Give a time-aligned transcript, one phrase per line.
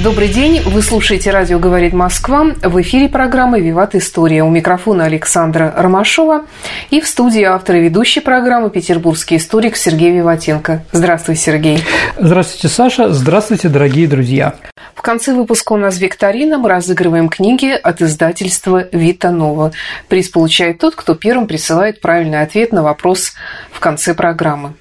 [0.00, 0.62] Добрый день.
[0.62, 2.46] Вы слушаете «Радио говорит Москва».
[2.62, 4.42] В эфире программы «Виват История».
[4.42, 6.46] У микрофона Александра Ромашова.
[6.88, 10.82] И в студии автор и ведущий программы петербургский историк Сергей Виватенко.
[10.92, 11.84] Здравствуй, Сергей.
[12.18, 13.12] Здравствуйте, Саша.
[13.12, 14.54] Здравствуйте, дорогие друзья.
[14.94, 16.56] В конце выпуска у нас викторина.
[16.56, 19.72] Мы разыгрываем книги от издательства «Вита Нова».
[20.08, 23.34] Приз получает тот, кто первым присылает правильный ответ на вопрос
[23.70, 24.72] в конце программы.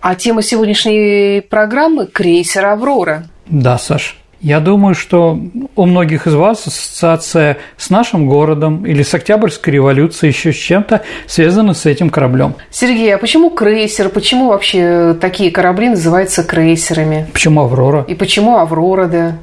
[0.00, 3.28] А тема сегодняшней программы– крейсер «Аврора».
[3.46, 4.14] Да, Саша.
[4.40, 5.38] Я думаю, что
[5.74, 11.02] у многих из вас ассоциация с нашим городом или с Октябрьской революцией, еще с чем-то
[11.26, 12.54] связана с этим кораблем.
[12.70, 14.10] Сергей, а почему крейсер?
[14.10, 17.26] Почему вообще такие корабли называются крейсерами?
[17.32, 18.04] Почему Аврора?
[18.06, 19.38] И почему Аврора, да?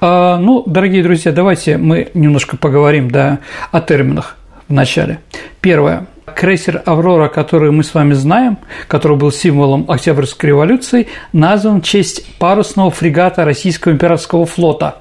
[0.00, 3.38] А, ну, дорогие друзья, давайте мы немножко поговорим да,
[3.70, 4.36] о терминах
[4.68, 5.20] в начале.
[5.60, 6.06] Первое.
[6.24, 12.24] Крейсер «Аврора», который мы с вами знаем, который был символом Октябрьской революции, назван в честь
[12.36, 14.98] парусного фрегата Российского императорского флота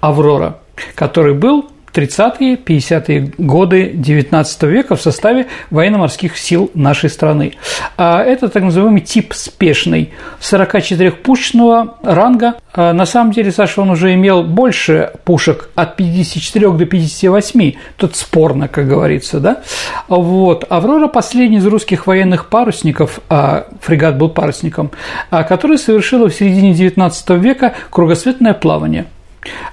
[0.00, 0.58] «Аврора»,
[0.94, 7.54] который был 30-е, 50-е годы XIX века в составе военно-морских сил нашей страны.
[7.96, 12.54] А это так называемый тип спешный 44-пушечного ранга.
[12.72, 18.16] А на самом деле, Саша, он уже имел больше пушек от 54 до 58, тут
[18.16, 19.62] спорно, как говорится, да?
[20.08, 20.64] Вот.
[20.70, 24.90] «Аврора»– последний из русских военных парусников, а фрегат был парусником,
[25.30, 29.06] а, который совершила в середине XIX века кругосветное плавание–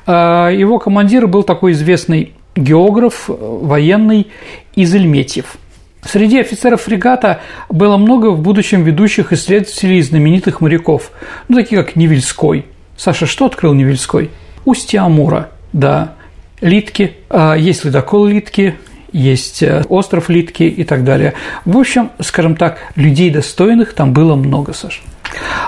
[0.06, 4.28] его командир был такой известный географ, военный
[4.76, 5.58] из Ильметьев.
[6.02, 11.12] Среди офицеров фрегата было много в будущем ведущих исследователей знаменитых моряков,
[11.50, 12.66] ну, такие как Невельской.
[12.96, 14.30] Саша, что открыл Невельской?
[14.66, 16.16] Устье Амура, да.
[16.62, 18.76] Литки, а, есть ледокол Литки,
[19.12, 21.34] есть э, остров Литки и так далее.
[21.66, 25.02] В общем, скажем так, людей достойных там было много, Саша.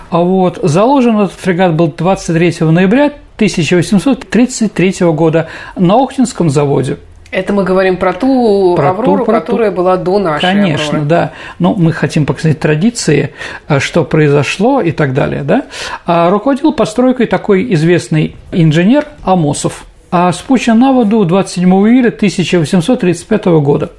[0.10, 6.98] А вот заложен этот фрегат был 23 ноября 1833 года на Охтинском заводе.
[7.32, 9.78] Это мы говорим про ту про Аврору, ту, про которая ту.
[9.78, 11.06] была до нашей Конечно, Авроры.
[11.06, 11.32] да.
[11.60, 13.34] Но мы хотим показать традиции,
[13.70, 15.64] э, что произошло и так далее, да.
[16.06, 19.86] А руководил постройкой такой известный инженер Амосов.
[20.12, 23.92] А спущен на воду 27 июля 1835 года.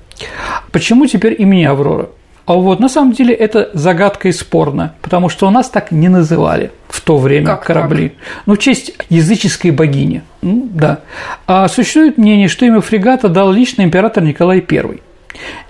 [0.71, 2.11] Почему теперь имени Аврора?
[2.45, 6.11] А вот на самом деле это загадка и спорно, потому что у нас так не
[6.11, 8.11] называли в то время как корабли.
[8.11, 8.19] Так?
[8.45, 10.23] Ну, в честь языческой богини.
[10.43, 11.00] Ну, да.
[11.47, 15.00] А существует мнение, что имя фрегата дал лично император Николай I.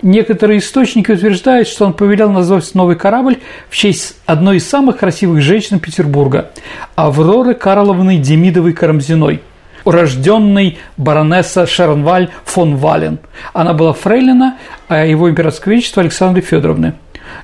[0.01, 3.37] Некоторые источники утверждают, что он повелел назвать новый корабль
[3.69, 6.51] в честь одной из самых красивых женщин Петербурга–
[6.95, 9.39] Авроры Карловны Демидовой-Карамзиной–
[9.85, 13.19] урожденной баронесса Шернваль фон Вален.
[13.53, 14.57] Она была фрейлина
[14.87, 16.93] а его императорского величества Александры Федоровны.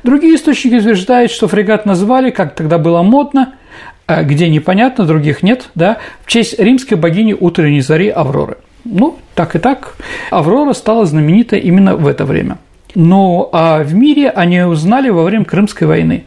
[0.04, 3.54] Другие источники утверждают, что фрегат назвали, как тогда было модно,
[4.08, 8.58] а где непонятно, других нет, да, в честь римской богини утренней зари Авроры.
[8.86, 9.96] Ну, так и так,
[10.32, 12.58] Аврора стала знаменита именно в это время.
[12.96, 16.24] Ну, а в мире они узнали во время Крымской войны.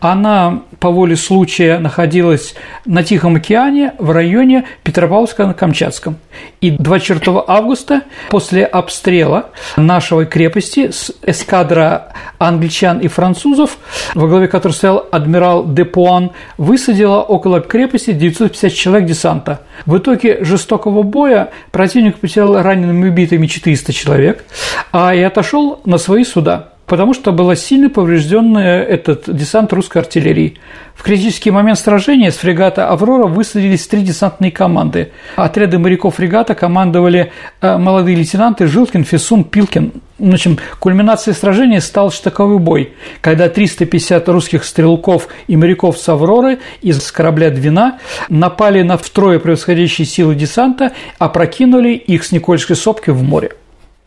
[0.00, 2.54] Она по воле случая находилась
[2.86, 6.16] на Тихом океане в районе Петропавловска на Камчатском.
[6.60, 13.76] И 24 августа после обстрела нашей крепости с эскадра англичан и французов,
[14.14, 19.60] во главе которой стоял адмирал Депуан, высадила около крепости 950 человек десанта.
[19.84, 24.44] В итоге жестокого боя противник потерял ранеными и убитыми 400 человек,
[24.92, 30.56] а и отошел на свои суда потому что была сильно поврежден этот десант русской артиллерии.
[30.96, 35.12] В критический момент сражения с фрегата «Аврора» высадились три десантные команды.
[35.36, 39.92] Отряды моряков фрегата командовали э, молодые лейтенанты Жилкин, Фисун, Пилкин.
[40.18, 46.58] В общем, кульминацией сражения стал штыковый бой, когда 350 русских стрелков и моряков с «Авроры»
[46.82, 50.90] из корабля «Двина» напали на втрое превосходящие силы десанта,
[51.20, 53.52] опрокинули их с Никольской сопки в море.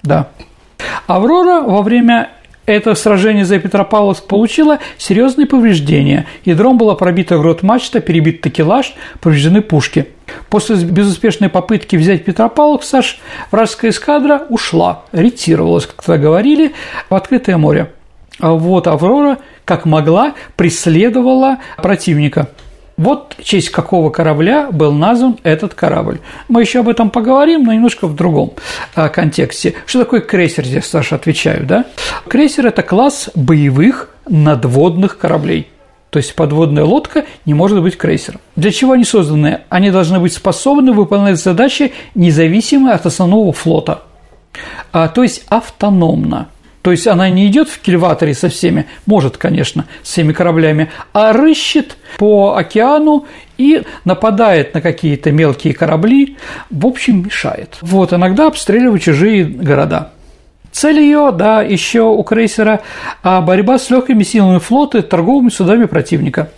[0.01, 0.27] Да.
[1.07, 2.29] «Аврора» во время
[2.65, 6.25] это сражение за Петропавловск получило серьезные повреждения.
[6.45, 10.07] Ядром была пробита грот-мачта, перебит такелаж, повреждены пушки.
[10.49, 13.19] После безуспешной попытки взять Петропавловск, Саш,
[13.51, 16.73] вражеская эскадра ушла, ретировалась, как тогда говорили,
[17.09, 17.91] в открытое море.
[18.39, 22.49] А вот Аврора, как могла, преследовала противника.
[22.97, 26.19] Вот в честь какого корабля был назван этот корабль.
[26.47, 28.53] Мы еще об этом поговорим, но немножко в другом
[28.93, 29.73] а, контексте.
[29.85, 31.85] Что такое крейсер, здесь, Саша, отвечаю, да?
[32.27, 35.69] Крейсер– это класс боевых надводных кораблей.
[36.11, 38.39] То есть подводная лодка не может быть крейсером.
[38.55, 39.61] Для чего они созданы?
[39.69, 44.03] Они должны быть способны выполнять задачи независимо от основного флота,
[44.91, 46.49] а, то есть автономно.
[46.83, 51.31] То есть она не идет в кильваторе со всеми, может, конечно, с всеми кораблями, а
[51.31, 53.25] рыщет по океану
[53.57, 56.37] и нападает на какие-то мелкие корабли,
[56.69, 57.77] в общем, мешает.
[57.81, 60.11] Вот, иногда обстреливает чужие города.
[60.73, 62.81] Цель ее, да, еще у крейсера
[63.21, 66.49] а борьба с легкими силами флота и торговыми судами противника.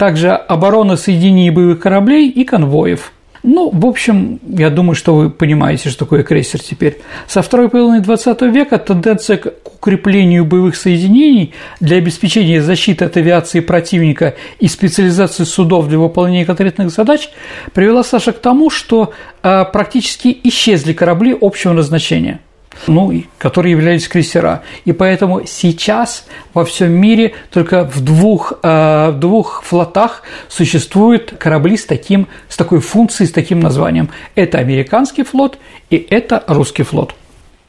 [0.00, 3.12] Также оборона соединений боевых кораблей и конвоев–
[3.46, 6.98] ну, в общем, я думаю, что вы понимаете, что такое крейсер теперь.
[7.28, 13.60] Со второй половины XX века тенденция к укреплению боевых соединений для обеспечения защиты от авиации
[13.60, 17.30] противника и специализации судов для выполнения конкретных задач
[17.72, 19.12] привела Саша к тому, что
[19.44, 22.40] а, практически исчезли корабли общего назначения
[22.86, 24.62] ну, которые являлись крейсера.
[24.84, 31.76] И поэтому сейчас во всем мире только в двух, э, в двух флотах существуют корабли
[31.76, 34.10] с, таким, с такой функцией, с таким названием.
[34.34, 35.58] Это американский флот
[35.90, 37.14] и это русский флот.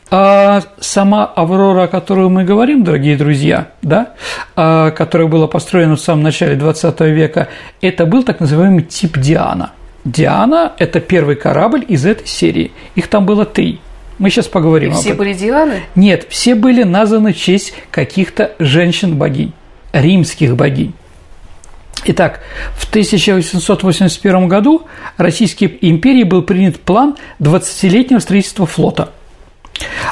[0.09, 4.13] А сама «Аврора», о которой мы говорим, дорогие друзья, да,
[4.55, 7.49] а, которая была построена в самом начале XX века,
[7.81, 9.71] это был так называемый тип «Диана».
[10.05, 12.71] «Диана»– это первый корабль из этой серии.
[12.95, 13.81] Их там было три–
[14.17, 15.19] мы сейчас поговорим И об все этом.
[15.19, 15.83] были Дианы?
[15.95, 19.53] Нет, все были названы в честь каких-то женщин-богинь,
[19.93, 20.93] римских богинь.
[22.05, 22.41] Итак,
[22.75, 24.87] в 1881 году
[25.17, 29.11] Российской империи был принят план 20-летнего строительства флота.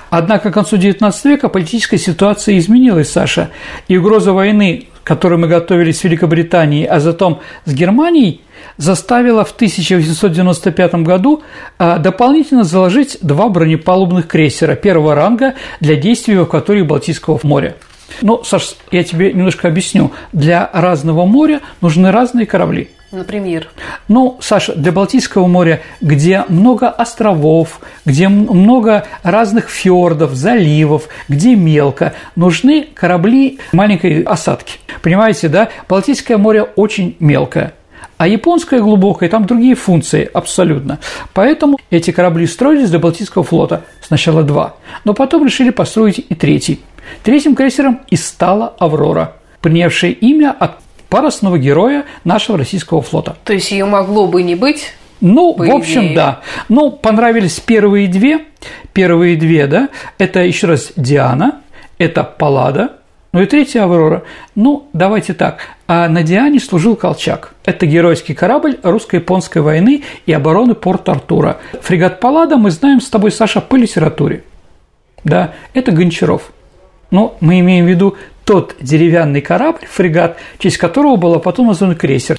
[0.09, 3.49] Однако к концу XIX века политическая ситуация изменилась, Саша,
[3.87, 8.41] и угроза войны, к которой мы готовились с Великобританией, а затем с Германией,
[8.77, 11.43] заставила в 1895 году
[11.77, 17.75] а, дополнительно заложить два бронепалубных крейсера первого ранга для действий в акватории Балтийского моря.
[18.21, 20.11] Но, Саш, я тебе немножко объясню.
[20.31, 22.89] Для разного моря нужны разные корабли.
[23.11, 23.69] Например?
[24.07, 32.13] Ну, Саша, для Балтийского моря, где много островов, где много разных фьордов, заливов, где мелко,
[32.35, 34.79] нужны корабли маленькой осадки.
[35.01, 35.69] Понимаете, да?
[35.87, 37.73] Балтийское море очень мелкое.
[38.17, 40.99] А японская глубокая, там другие функции абсолютно.
[41.33, 43.83] Поэтому эти корабли строились для Балтийского флота.
[44.01, 44.75] Сначала два.
[45.03, 46.81] Но потом решили построить и третий.
[47.23, 50.79] Третьим крейсером и стала «Аврора», принявшая имя от
[51.09, 53.35] парусного героя нашего российского флота.
[53.43, 54.93] То есть ее могло бы не быть?
[55.21, 56.15] Ну, в общем, идее.
[56.15, 56.41] да.
[56.69, 58.45] Ну, понравились первые две.
[58.93, 59.89] Первые две, да.
[60.17, 61.61] Это еще раз Диана,
[61.97, 62.93] это Паллада,
[63.35, 64.23] ну и третья Аврора.
[64.55, 65.59] Ну, давайте так.
[65.87, 67.53] А на Диане служил Колчак.
[67.63, 71.59] Это геройский корабль русско-японской войны и обороны Порт-Артура.
[71.81, 74.43] Фрегат Паллада мы знаем с тобой, Саша, по литературе.
[75.23, 76.51] Да, это Гончаров.
[77.11, 81.95] Но мы имеем в виду тот деревянный корабль, фрегат, в честь которого был потом назван
[81.95, 82.37] крейсер.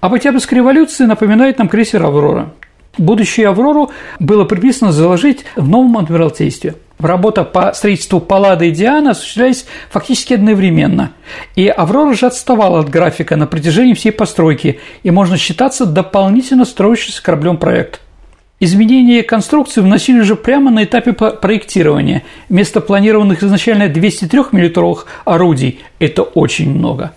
[0.00, 2.52] Об Октябрьской революции напоминает нам крейсер «Аврора».
[2.98, 3.90] Будущую «Аврору»
[4.20, 11.12] было приписано заложить в новом адмиралтействе– Работа по строительству Паллады и Дианы осуществлялись фактически одновременно.
[11.56, 17.22] И Аврора же отставала от графика на протяжении всей постройки, и можно считаться дополнительно строящимся
[17.22, 18.00] кораблем проект.
[18.64, 22.22] Изменения конструкции вносили уже прямо на этапе проектирования.
[22.48, 27.12] Вместо планированных изначально 203-мм орудий– это очень много.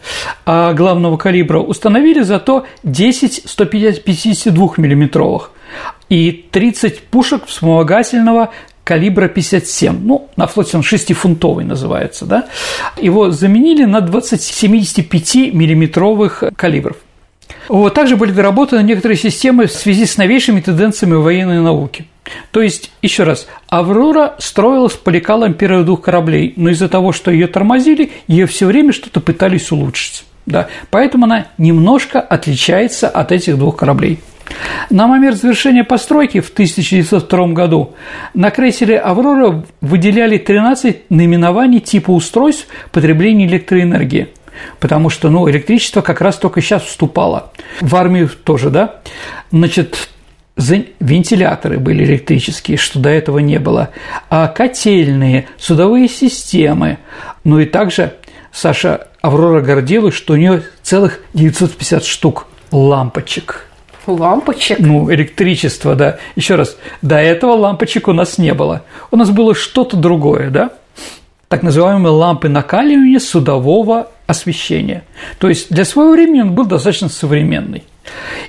[0.47, 5.41] А главного калибра установили зато 10 152-мм
[6.09, 8.51] и 30 пушек вспомогательного
[8.83, 12.47] калибра 57, ну, на флоте он 6-фунтовый называется, да,
[12.99, 16.97] его заменили на 20 75-миллиметровых калибров.
[17.67, 22.07] Вот, также были доработаны некоторые системы в связи с новейшими тенденциями военной науки.
[22.51, 27.31] То есть, еще раз, «Аврора» строилась по лекалам первых двух кораблей, но из-за того, что
[27.31, 30.25] ее тормозили, ее все время что-то пытались улучшить.
[30.45, 34.19] Да, поэтому она немножко отличается от этих двух кораблей.
[34.91, 37.95] На момент завершения постройки в 1902 году
[38.35, 44.27] на крейсере «Аврора» выделяли 13 наименований типа устройств потребления электроэнергии
[44.79, 47.51] потому что ну, электричество как раз только сейчас вступало.
[47.81, 49.01] В армию тоже, да?
[49.51, 50.09] Значит,
[50.57, 53.89] вентиляторы были электрические, что до этого не было,
[54.29, 56.97] а котельные, судовые системы.
[57.43, 58.13] Ну и также
[58.51, 63.67] Саша Аврора гордилась, что у нее целых 950 штук лампочек–
[64.07, 64.79] Лампочек?
[64.79, 66.17] Ну, электричество, да.
[66.35, 68.83] Еще раз, до этого лампочек у нас не было.
[69.11, 70.71] У нас было что-то другое, да?
[71.47, 75.03] Так называемые лампы накаливания судового освещения.
[75.39, 77.83] То есть для своего времени он был достаточно современный.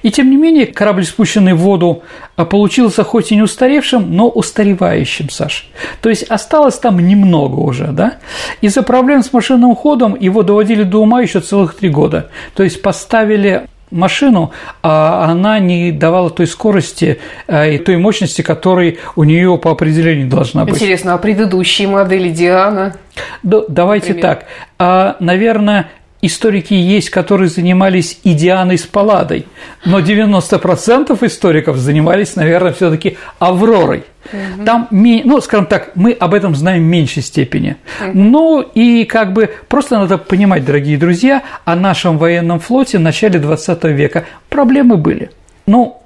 [0.02, 2.02] И тем не менее, корабль, спущенный в воду,
[2.36, 5.68] а, получился хоть и не устаревшим, но устаревающим, Саш.
[6.02, 8.18] То есть осталось там немного уже, да?
[8.60, 12.30] Из-за проблем с машинным ходом его доводили до ума еще целых три года.
[12.54, 14.52] То есть поставили машину,
[14.82, 20.28] а она не давала той скорости а, и той мощности, которой у нее по определению
[20.28, 20.74] должна быть.
[20.74, 22.96] Интересно, а предыдущие модели Диана?
[23.42, 24.36] Да, давайте Например?
[24.36, 24.46] так.
[24.78, 25.88] А, наверное,
[26.26, 29.46] историки есть, которые занимались Идианой с Палладой,
[29.84, 34.04] но 90% историков занимались, наверное, все таки Авророй.
[34.32, 34.64] Угу.
[34.64, 37.76] Там, ну, скажем так, мы об этом знаем в меньшей степени.
[38.00, 38.10] Угу.
[38.14, 43.38] Ну, и как бы просто надо понимать, дорогие друзья, о нашем военном флоте в начале
[43.38, 45.30] 20 века проблемы были.
[45.66, 46.02] Ну,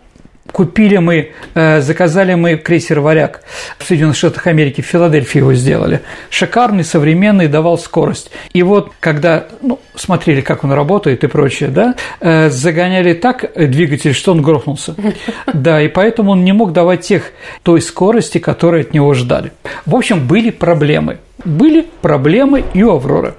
[0.61, 3.41] Купили мы, э, заказали мы крейсер «Варяг»
[3.79, 6.03] в Соединенных Штатах Америки, в Филадельфии его сделали.
[6.29, 8.31] Шикарный, современный, давал скорость.
[8.53, 14.13] И вот, когда ну, смотрели, как он работает и прочее, да, э, загоняли так двигатель,
[14.13, 14.95] что он грохнулся.
[15.55, 19.53] Да, и поэтому он не мог давать тех, той скорости, которой от него ждали.
[19.87, 21.21] В общем, были проблемы.
[21.43, 23.33] Были проблемы и у «Авроры».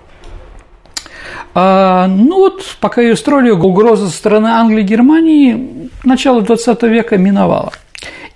[1.54, 7.18] А, ну вот, пока ее строили, угроза со стороны Англии и Германии начало 20 века
[7.18, 7.72] миновала.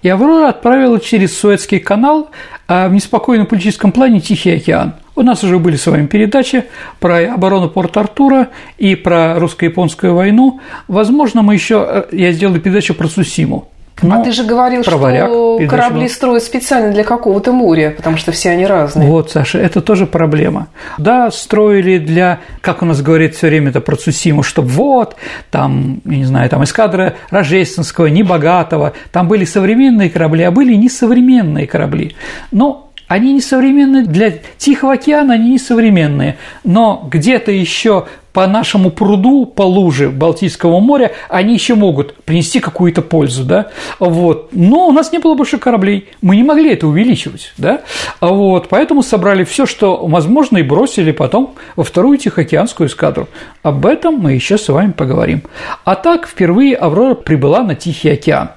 [0.01, 2.29] И Аврора отправила через Суэцкий канал
[2.67, 4.95] а в неспокойном политическом плане Тихий океан.
[5.15, 6.65] У нас уже были с вами передачи
[6.99, 10.59] про оборону Порт-Артура и про русско-японскую войну.
[10.87, 13.69] Возможно, мы еще э, я сделаю передачу про Сусиму.
[14.01, 15.29] Но а ты же говорил, что варяг,
[15.69, 19.09] корабли строят специально для какого-то моря, потому что все они разные.
[19.09, 20.67] Вот, Саша, это тоже проблема.
[20.97, 25.15] Да, строили для, как у нас говорит все время это про Цусиму, что вот,
[25.49, 31.65] там, я не знаю, там эскадра Рождественского, небогатого, там были современные корабли, а были несовременные
[31.65, 32.15] корабли.
[32.51, 39.61] Но они несовременные для Тихого океана, они несовременные, но где-то еще по нашему пруду, по
[39.61, 44.49] луже Балтийского моря, они еще могут принести какую-то пользу, да, вот.
[44.51, 47.83] Но у нас не было больше кораблей, мы не могли это увеличивать, да,
[48.19, 48.67] вот.
[48.67, 53.29] Поэтому собрали все, что возможно, и бросили потом во вторую Тихоокеанскую эскадру.
[53.63, 55.43] Об этом мы еще с вами поговорим.
[55.85, 58.49] А так впервые Аврора прибыла на Тихий океан.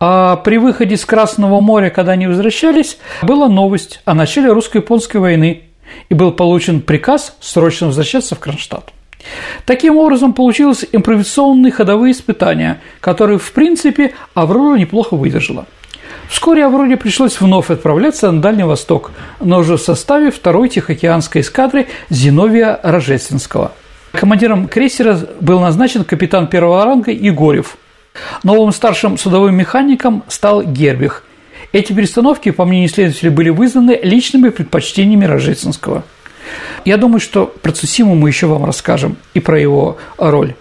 [0.00, 5.62] А при выходе с Красного моря, когда они возвращались, была новость о начале русско-японской войны,
[6.08, 8.92] и был получен приказ срочно возвращаться в Кронштадт.
[9.64, 15.66] Таким образом, получилось импровизационные ходовые испытания, которые, в принципе, Аврора неплохо выдержала.
[16.28, 21.88] Вскоре Авроре пришлось вновь отправляться на Дальний Восток, но уже в составе второй Тихоокеанской эскадры
[22.10, 23.72] Зиновия Рожественского.
[24.12, 27.76] Командиром крейсера был назначен капитан первого ранга Егорев.
[28.42, 31.24] Новым старшим судовым механиком стал Гербих.
[31.72, 36.04] Эти перестановки, по мнению исследователей, были вызваны личными предпочтениями Рожественского–
[36.84, 40.54] я думаю, что про Цусиму мы еще вам расскажем и про его роль.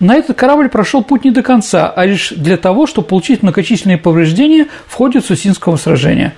[0.00, 3.98] На этот корабль прошел путь не до конца, а лишь для того, чтобы получить многочисленные
[3.98, 6.34] повреждения в ходе Цусимского сражения.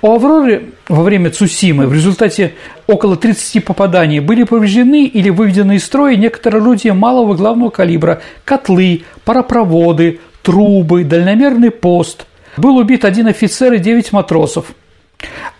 [0.00, 2.54] У «Авроры» во время Цусимы в результате
[2.86, 9.02] около 30 попаданий были повреждены или выведены из строя некоторые орудия малого главного калибра– котлы,
[9.24, 12.26] паропроводы, трубы, дальномерный пост.
[12.56, 14.66] Был убит один офицер и 9 матросов–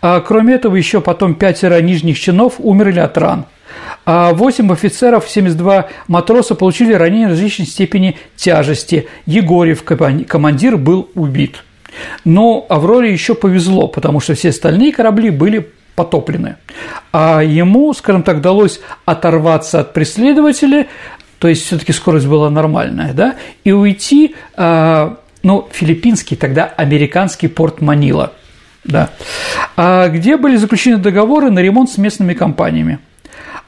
[0.01, 3.47] а кроме этого, еще потом пятеро нижних чинов умерли от ран.
[4.07, 9.09] А 8 офицеров, 72 матроса получили ранения различной степени тяжести.
[9.27, 11.65] Егорьев, командир, был убит.
[12.25, 16.57] Но Авроре еще повезло, потому что все остальные корабли были потоплены.
[17.13, 20.87] А ему, скажем так, удалось оторваться от преследователя,
[21.41, 23.35] то есть все-таки скорость была нормальная, да,
[23.65, 28.33] и уйти, а, ну, филиппинский, тогда американский порт Манила–
[28.89, 29.11] да.
[29.77, 32.99] А где были заключены договоры на ремонт с местными компаниями.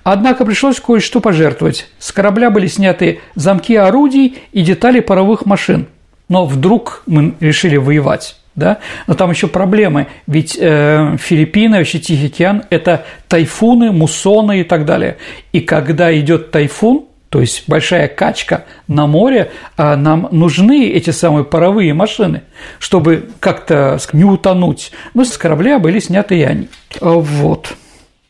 [0.02, 1.88] Однако пришлось кое-что пожертвовать.
[1.98, 5.86] С корабля были сняты замки орудий и детали паровых машин.
[6.28, 8.36] Но вдруг мы решили воевать.
[8.56, 8.78] Да?
[9.06, 14.84] Но там еще проблемы, ведь э, Филиппины, вообще Тихий океан– это тайфуны, муссоны и так
[14.84, 15.18] далее.
[15.52, 21.44] И когда идет тайфун, то есть большая качка на море, а нам нужны эти самые
[21.44, 22.42] паровые машины,
[22.80, 24.90] чтобы как-то не утонуть.
[25.14, 26.68] Но с корабля были сняты и они.
[27.00, 27.72] А, вот.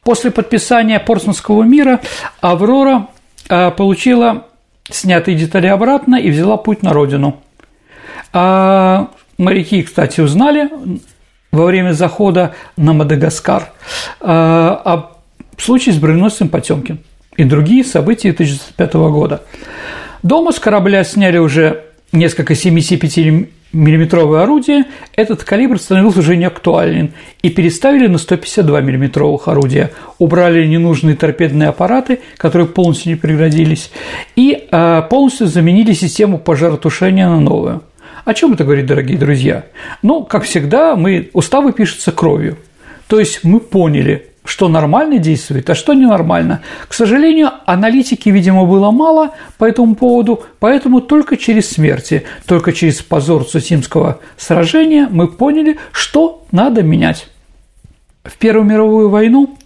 [0.03, 2.01] После подписания Портсмутского мира
[2.43, 3.09] Аврора
[3.49, 4.47] а, получила
[4.91, 7.41] снятые детали обратно и взяла путь на родину.
[8.35, 10.69] А моряки, кстати, узнали
[11.53, 13.73] во время захода на Мадагаскар
[14.21, 15.13] о
[15.57, 17.01] случае с броненосцем Потемкин
[17.37, 19.43] и другие события 1905 года.
[20.23, 24.85] Дома с корабля сняли уже несколько 75 миллиметровое орудие,
[25.15, 29.93] этот калибр становился уже не актуален и переставили на 152 миллиметровых орудия.
[30.19, 33.91] Убрали ненужные торпедные аппараты, которые полностью не пригодились,
[34.35, 37.83] и э, полностью заменили систему пожаротушения на новую.
[38.25, 39.65] О чем это говорит, дорогие друзья?
[40.03, 42.59] Ну, как всегда, мы, уставы пишутся кровью.
[43.07, 46.61] То есть мы поняли, что нормально действует, а что ненормально.
[46.89, 53.01] К сожалению, аналитики, видимо, было мало по этому поводу, поэтому только через смерти, только через
[53.01, 57.29] позор Цусимского сражения мы поняли, что надо менять.
[58.25, 59.57] В Первую мировую войну,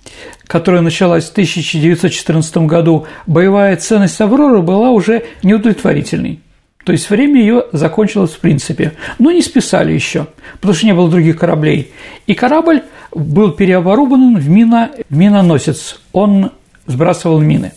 [0.47, 6.41] которая началась в 1914 году, боевая ценность «Авроры» была уже неудовлетворительной.
[6.85, 8.93] То есть время ее закончилось в принципе.
[9.19, 10.27] Но не списали еще,
[10.61, 11.93] потому что не было других кораблей.
[12.27, 16.01] И корабль был переоборудован в, мино, в миноносец.
[16.13, 16.53] Он
[16.87, 17.73] сбрасывал мины.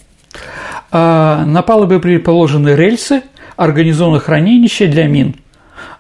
[0.92, 3.24] А, на палубе были положены рельсы,
[3.56, 5.36] организовано хранилище для мин.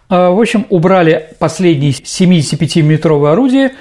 [0.09, 3.71] А, в общем, убрали последние 75-метровые орудия.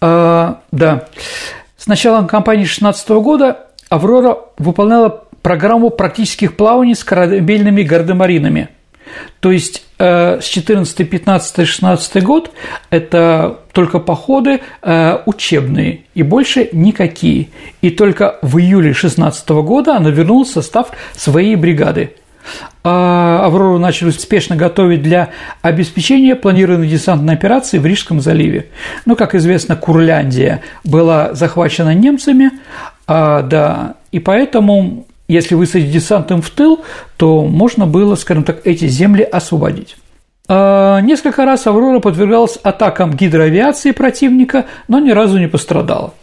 [0.00, 1.08] А, да.
[1.78, 8.68] С началом кампании 16 года «Аврора» выполняла программу практических плаваний с корабельными гардемаринами.
[9.38, 12.50] То есть э, с 14, 15, 16 год
[12.90, 17.50] это только походы э, учебные и больше никакие.
[17.80, 22.14] И только в июле 16 года она вернулась в состав своей бригады.
[22.82, 25.28] А Аврору начали успешно готовить для
[25.62, 28.66] обеспечения планированной десантной операции в Рижском заливе.
[29.04, 32.50] Ну, как известно, Курляндия была захвачена немцами,
[33.06, 36.84] а, да, и поэтому если высадить десантом в тыл,
[37.16, 39.96] то можно было, скажем так, эти земли освободить.
[40.48, 46.14] А, несколько раз «Аврора» подвергалась атакам гидроавиации противника, но ни разу не пострадала.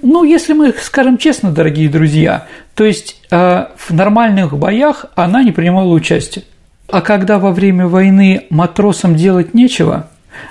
[0.00, 5.50] Ну, если мы скажем честно, дорогие друзья, то есть а, в нормальных боях она не
[5.50, 6.44] принимала участия.
[6.88, 10.08] А когда во время войны матросам делать нечего,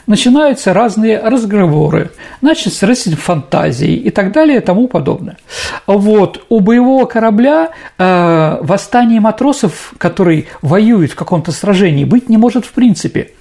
[0.08, 5.38] начинаются разные разговоры, начинаются разные фантазии и так далее и тому подобное.
[5.86, 12.66] Вот, у боевого корабля э, восстание матросов, который воюет в каком-то сражении, быть не может
[12.66, 13.32] в принципе.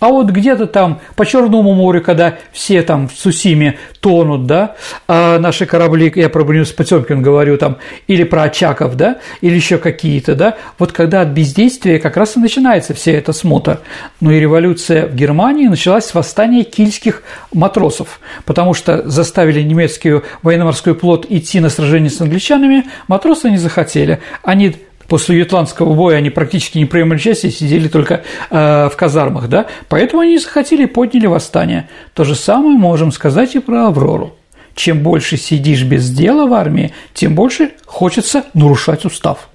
[0.00, 4.76] А вот где-то там по Черному морю, когда все там в Сусиме тонут, да,
[5.08, 9.78] а наши корабли, я про Брюс Потемкин говорю там, или про Очаков, да, или еще
[9.78, 13.80] какие-то, да, вот когда от бездействия как раз и начинается вся эта смута.
[14.20, 20.94] Ну и революция в Германии началась с восстания кильских матросов, потому что заставили немецкий военно-морской
[20.94, 24.20] флот идти на сражение с англичанами, матросы не захотели.
[24.42, 24.76] Они
[25.08, 30.22] после ютландского боя они практически не принимали участие, сидели только э, в казармах, да, поэтому
[30.22, 31.88] они захотели и подняли восстание.
[32.14, 34.36] То же самое можем сказать и про Аврору.
[34.74, 39.48] Чем больше сидишь без дела в армии, тем больше хочется нарушать устав.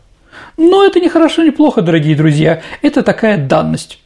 [0.57, 3.99] Но это не хорошо, не плохо, дорогие друзья, это такая данность.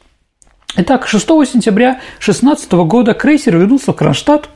[0.75, 4.49] Итак, 6 сентября 16 года крейсер вернулся в Кронштадт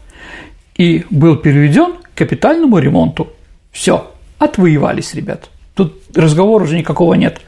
[0.75, 3.30] и был переведен к капитальному ремонту.
[3.71, 5.49] Все, отвоевались, ребят.
[5.82, 7.41] Тут разговора уже никакого нет.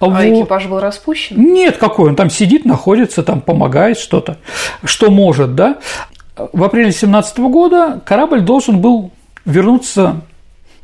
[0.00, 1.36] А, а экипаж был распущен?
[1.36, 4.38] Нет, какой он там сидит, находится, там помогает что-то,
[4.84, 5.76] что может, да.
[6.34, 9.12] В апреле 17 года корабль должен был
[9.44, 10.22] вернуться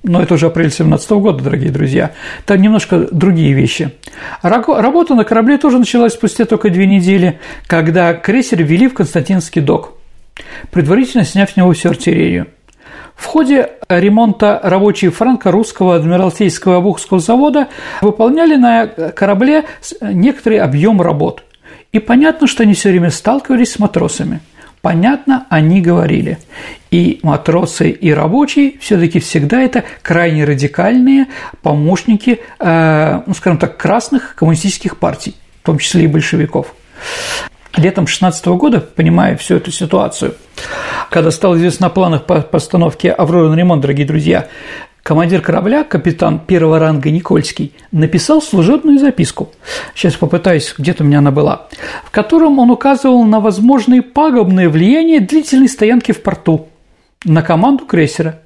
[0.03, 2.13] но это уже апрель 2017 года, дорогие друзья.
[2.47, 3.93] Там немножко другие вещи.
[4.41, 9.99] Работа на корабле тоже началась спустя только две недели, когда крейсер ввели в Константинский док,
[10.71, 12.47] предварительно сняв с него всю артиллерию.
[13.21, 17.69] В ходе ремонта рабочие франко-русского адмиралтейского обухского завода
[18.01, 19.67] выполняли на корабле
[20.01, 21.45] некоторый объем работ.
[21.93, 24.41] И понятно, что они все время сталкивались с матросами.
[24.81, 26.39] Понятно, они говорили.
[26.91, 31.27] И матросы, и рабочие все-таки всегда это крайне радикальные
[31.61, 36.75] помощники, э, ну, скажем так, красных коммунистических партий, в том числе и большевиков
[37.77, 40.35] летом 16 года, понимая всю эту ситуацию,
[41.11, 44.49] когда стало известно о планах по постановке «Авроры» на ремонт, дорогие друзья,
[45.03, 49.51] командир корабля, капитан первого ранга Никольский, написал служебную записку,
[49.95, 51.69] сейчас попытаюсь, где-то у меня она была,
[52.05, 56.69] в котором он указывал на возможные пагубные влияния длительной стоянки в порту
[57.25, 58.41] на команду крейсера.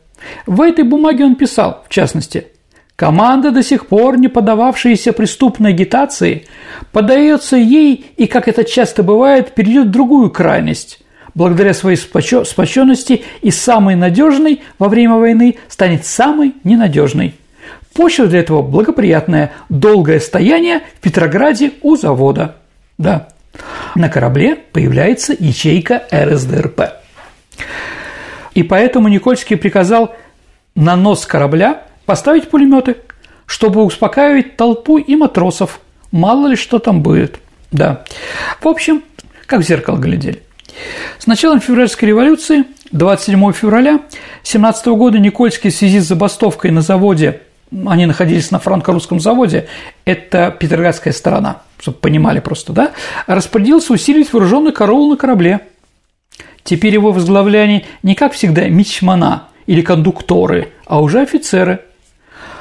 [0.47, 2.49] В этой бумаге он писал, в частности–
[2.97, 6.47] Команда, до сих пор не подававшаяся преступной агитации,
[6.93, 11.01] подается ей и, как это часто бывает, перейдет в другую крайность.
[11.35, 17.35] Благодаря своей сплоченности и самой надежной во время войны станет самой ненадежной.
[17.95, 22.57] Почва для этого благоприятная– долгое стояние в Петрограде у завода.
[22.99, 23.29] Да.
[23.97, 26.83] На корабле появляется ячейка РСДРП.
[28.55, 30.15] И поэтому Никольский приказал
[30.77, 32.97] на нос корабля поставить пулеметы,
[33.47, 35.81] чтобы успокаивать толпу и матросов,
[36.12, 37.38] мало ли что там будет.
[37.73, 38.05] Да.
[38.61, 39.03] В общем,
[39.47, 40.43] как в зеркало глядели.
[41.19, 44.01] С началом февральской революции 27 февраля
[44.43, 47.43] 17 года Никольский в связи с забастовкой на заводе,
[47.87, 49.69] они находились на франко-русском заводе,
[50.05, 52.93] это Петроградская сторона, чтобы понимали просто, да,
[53.27, 55.61] распорядился усилить вооруженный караул на корабле.
[56.62, 61.81] Теперь его возглавляли не как всегда мичмана или кондукторы, а уже офицеры.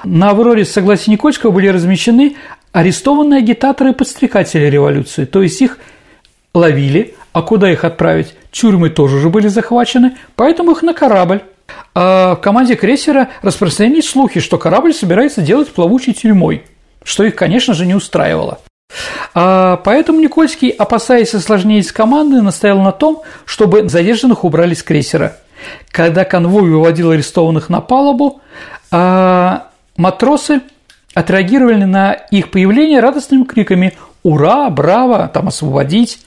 [0.04, 2.36] На «Авроре» с согласия Никольского были размещены
[2.74, 5.78] арестованные агитаторы и подстрекатели революции, то есть их
[6.54, 8.36] ловили, а куда их отправить?
[8.52, 11.42] Тюрьмы тоже уже были захвачены, поэтому их на корабль.
[11.96, 16.64] А в команде крейсера распространились слухи, что корабль собирается делать плавучей тюрьмой,
[17.04, 18.60] что их, конечно же, не устраивало.
[19.34, 25.38] А поэтому Никольский, опасаясь осложнений с командой, настоял на том, чтобы задержанных убрали с крейсера.
[25.90, 28.42] Когда конвой выводил арестованных на палубу,
[28.92, 30.62] а матросы
[31.14, 34.70] отреагировали на их появление радостными криками «Ура!
[34.70, 35.30] Браво!
[35.34, 36.20] Там освободить!»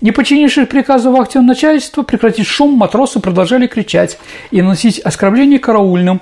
[0.00, 4.18] Не подчинившись приказу вахтенного начальства прекратить шум, матросы продолжали кричать
[4.50, 6.20] и наносить оскорбления караульным.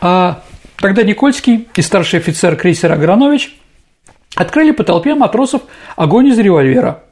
[0.00, 0.42] А
[0.76, 3.56] тогда Никольский и старший офицер крейсера Агранович
[4.34, 5.62] открыли по толпе матросов
[5.96, 7.04] огонь из револьвера.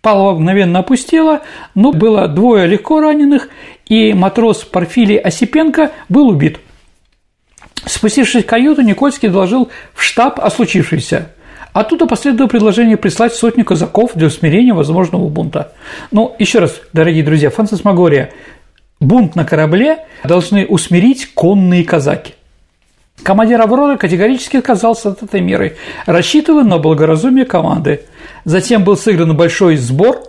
[0.00, 1.42] Палова мгновенно опустела,
[1.74, 3.48] но было двое легко раненых,
[3.86, 6.60] и матрос Порфилий Осипенко был убит.
[7.86, 11.30] Спустившись в каюту, Никольский доложил в штаб о случившемся.
[11.72, 15.72] Оттуда последовало предложение прислать сотню казаков для усмирения возможного бунта.
[16.10, 18.32] Но еще раз, дорогие друзья, фантасмагория.
[19.00, 22.34] Бунт на корабле должны усмирить конные казаки.
[23.22, 28.02] Командир «Авроры» категорически отказался от этой меры, рассчитывая на благоразумие команды.
[28.44, 30.22] Затем был сыгран большой сбор,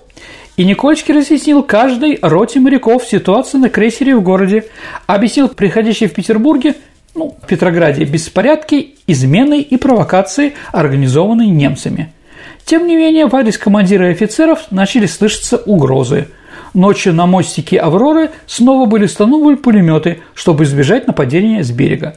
[0.57, 4.65] и Никольский разъяснил каждой роте моряков ситуацию на крейсере в городе,
[5.07, 6.75] объяснил приходящие в Петербурге
[7.19, 12.13] ну, в Петрограде беспорядки, измены и провокации, организованные немцами.
[12.63, 16.29] Тем не менее, в адрес командира и офицеров начали слышаться угрозы.
[16.73, 22.15] Ночью на мостике «Авроры» снова были установлены пулеметы, чтобы избежать нападения с берега.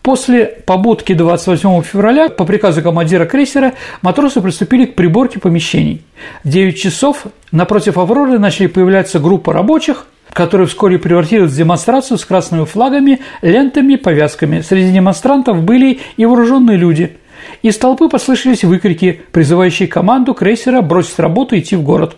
[0.00, 6.02] После побудки 28 февраля по приказу командира крейсера матросы приступили к приборке помещений.
[6.42, 12.24] В 9 часов напротив «Авроры» начали появляться группы рабочих, которые вскоре превратились в демонстрацию с
[12.24, 14.60] красными флагами, лентами, повязками.
[14.60, 17.16] Среди демонстрантов были и вооруженные люди.
[17.62, 22.16] Из толпы послышались выкрики, призывающие команду крейсера бросить работу и идти в город.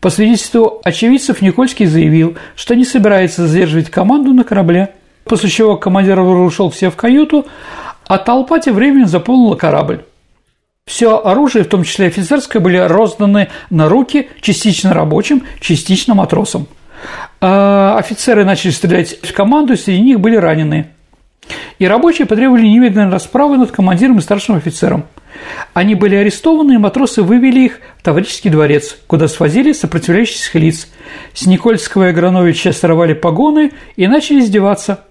[0.00, 6.18] По свидетельству очевидцев Никольский заявил, что не собирается задерживать команду на корабле, после чего командир
[6.20, 7.46] ушел все в каюту,
[8.06, 10.04] а толпа тем временем заполнила корабль.
[10.86, 16.66] Все оружие, в том числе офицерское, были розданы на руки частично рабочим, частично матросам–
[17.40, 20.88] офицеры начали стрелять в команду, среди них были ранены.
[21.78, 25.04] И рабочие потребовали немедленной расправы над командиром и старшим офицером.
[25.72, 30.88] Они были арестованы, и матросы вывели их в Таврический дворец, куда свозили сопротивляющихся лиц.
[31.32, 35.04] С Никольского и Аграновича сорвали погоны и начали издеваться.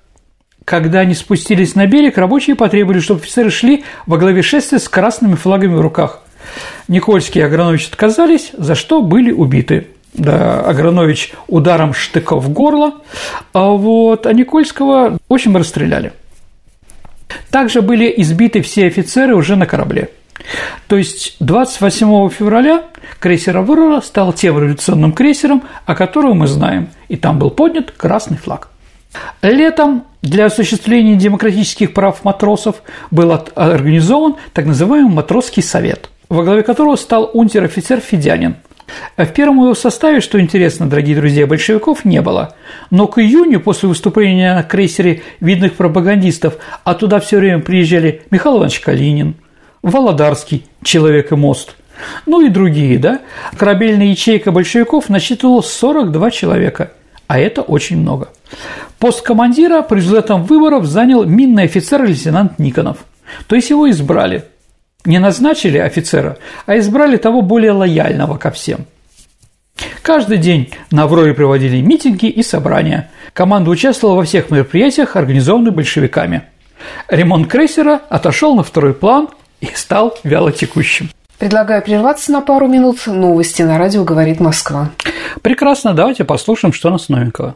[0.65, 5.35] Когда они спустились на берег, рабочие потребовали, чтобы офицеры шли во главе шествия с красными
[5.35, 6.21] флагами в руках.
[6.87, 12.95] Никольский и Агранович отказались, за что были убиты да, Агранович ударом штыка в горло,
[13.53, 16.13] а вот а Никольского очень расстреляли.
[17.51, 20.09] Также были избиты все офицеры уже на корабле.
[20.87, 22.85] То есть 28 февраля
[23.19, 28.37] крейсер «Аврора» стал тем революционным крейсером, о котором мы знаем, и там был поднят красный
[28.37, 28.69] флаг.
[29.41, 32.77] Летом для осуществления демократических прав матросов
[33.11, 38.55] был организован так называемый матросский совет, во главе которого стал унтер-офицер Федянин–
[39.17, 42.55] в первом его составе, что интересно, дорогие друзья, большевиков не было.
[42.89, 48.57] Но к июню, после выступления на крейсере видных пропагандистов, а туда все время приезжали Михаил
[48.57, 49.35] Иванович Калинин,
[49.81, 51.75] Володарский, Человек и мост,
[52.25, 53.19] ну и другие, да,
[53.57, 56.91] корабельная ячейка большевиков насчитывала 42 человека,
[57.27, 58.29] а это очень много.
[58.97, 62.97] Пост командира по результатам выборов занял минный офицер лейтенант Никонов.
[63.47, 64.45] То есть его избрали–
[65.05, 68.85] не назначили офицера, а избрали того более лояльного ко всем.
[70.01, 73.09] Каждый день на Авроре проводили митинги и собрания.
[73.33, 76.43] Команда участвовала во всех мероприятиях, организованных большевиками.
[77.07, 79.29] Ремонт крейсера отошел на второй план
[79.61, 81.09] и стал вялотекущим.
[81.37, 83.07] Предлагаю прерваться на пару минут.
[83.07, 84.89] Новости на радио «Говорит Москва».
[85.41, 87.55] Прекрасно, давайте послушаем, что у нас новенького.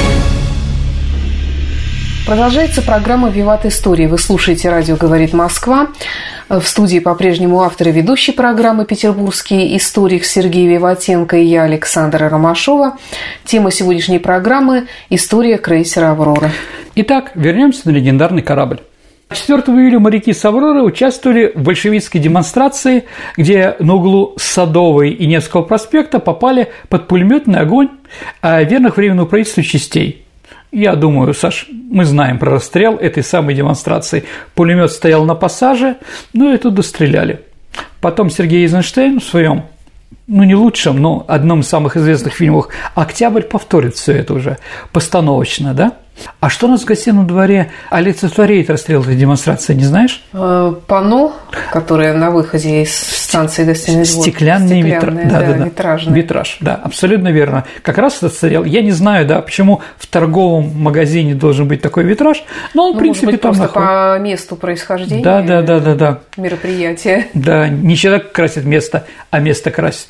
[2.31, 4.05] Продолжается программа «Виват Истории».
[4.05, 5.89] Вы слушаете «Радио говорит Москва».
[6.47, 12.97] В студии по-прежнему автор и ведущий программы «Петербургский историк» Сергей Виватенко и я, Александра Ромашова.
[13.43, 16.51] Тема сегодняшней программы– история крейсера «Аврора».
[16.95, 18.79] Итак, вернемся на легендарный корабль.
[19.29, 23.03] 4 июля моряки с «Авроры» участвовали в большевистской демонстрации,
[23.35, 27.89] где на углу Садовой и Невского проспекта попали под пулеметный огонь
[28.41, 30.25] верных временного правительства частей.
[30.71, 34.23] Я думаю, Саш, мы знаем про расстрел этой самой демонстрации.
[34.55, 35.97] Пулемет стоял на пассаже,
[36.33, 37.41] ну и тут достреляли.
[37.99, 39.65] Потом Сергей Эйзенштейн в своем
[40.27, 44.59] ну, не лучшем, но одном из самых известных фильмов «Октябрь» повторит все это уже
[44.93, 45.97] постановочно, да?
[46.39, 50.23] А что у нас в гостином дворе олицетворяет расстрел этой демонстрации, не знаешь?
[50.33, 51.33] Э, пано,
[51.71, 54.23] которое на выходе из станции гостиный двор.
[54.23, 55.11] Стеклянный, витра...
[55.11, 56.13] да, да, да, витражный.
[56.13, 57.65] Витраж, да, абсолютно верно.
[57.81, 62.03] Как раз этот сериал, я не знаю, да, почему в торговом магазине должен быть такой
[62.03, 64.17] витраж, но он, ну, в принципе, может быть, там просто находится.
[64.17, 66.19] по месту происхождения Да, да, да, да, да.
[66.37, 67.27] мероприятия.
[67.33, 70.09] Да, не человек красит место, а место красит.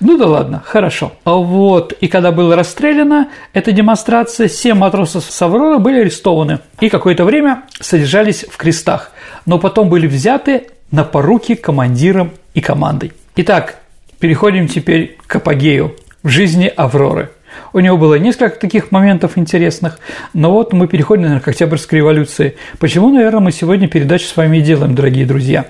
[0.00, 1.12] Ну да ладно, хорошо.
[1.24, 7.24] Вот, и когда было расстреляно эта демонстрация, семь матросов с «Аврора» были арестованы и какое-то
[7.24, 9.12] время содержались в крестах,
[9.44, 13.12] но потом были взяты на поруки командиром и командой.
[13.36, 13.76] Итак,
[14.18, 17.30] переходим теперь к апогею в жизни Авроры.
[17.74, 19.98] У него было несколько таких моментов интересных,
[20.32, 22.56] но вот мы переходим, наверное, к Октябрьской революции.
[22.78, 25.66] Почему, наверное, мы сегодня передачу с вами и делаем, дорогие друзья?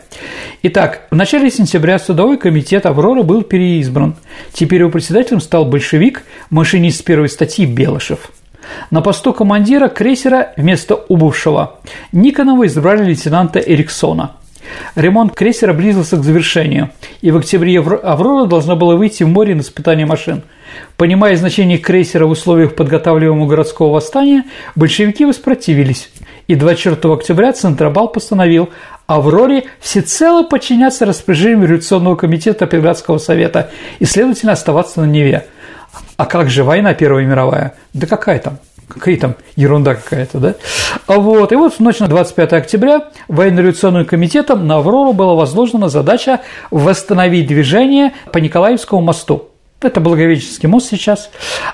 [0.63, 4.15] Итак, в начале сентября судовой комитет «Аврора» был переизбран.
[4.53, 8.31] Теперь его председателем стал большевик, машинист первой статьи Белышев.
[8.91, 11.81] На посту командира крейсера вместо убывшего
[12.13, 14.33] Никонова избрали лейтенанта Эриксона.
[14.95, 19.61] Ремонт крейсера близился к завершению, и в октябре «Аврора» должна была выйти в море на
[19.61, 20.43] испытание машин.
[20.97, 24.45] Понимая значение крейсера в условиях подготавливаемого городского восстания,
[24.75, 26.11] большевики воспротивились,
[26.47, 28.71] и 24 октября Центробал постановил
[29.07, 35.47] «Авроре» всецело подчиняться распоряжениям Революционного комитета Петроградского совета и, следовательно, оставаться на Неве.
[36.17, 37.75] А как же война Первая мировая?
[37.93, 38.59] Да какая там?
[38.89, 40.55] Какая там ерунда какая-то, да?
[41.07, 45.89] А вот, и вот в ночь на 25 октября военно-революционным комитетом на «Аврору» была возложена
[45.89, 49.49] задача восстановить движение по Николаевскому мосту.
[49.81, 51.31] Это Благовещенский мост сейчас.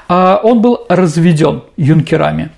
[0.08, 2.50] А Он был разведен юнкерами.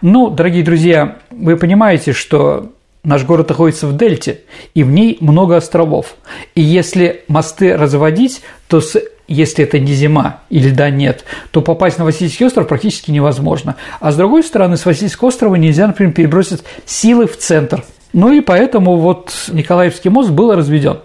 [0.00, 2.70] Ну, дорогие друзья, вы понимаете, что
[3.04, 4.40] Наш город находится в дельте,
[4.72, 6.16] и в ней много островов.
[6.54, 11.98] И если мосты разводить, то с если это не зима и льда нет, то попасть
[11.98, 13.76] на Васильевский остров практически невозможно.
[14.00, 17.84] А с другой стороны, с Васильевского острова нельзя, например, перебросить силы в центр.
[18.12, 20.98] Ну и поэтому вот Николаевский мост был разведен.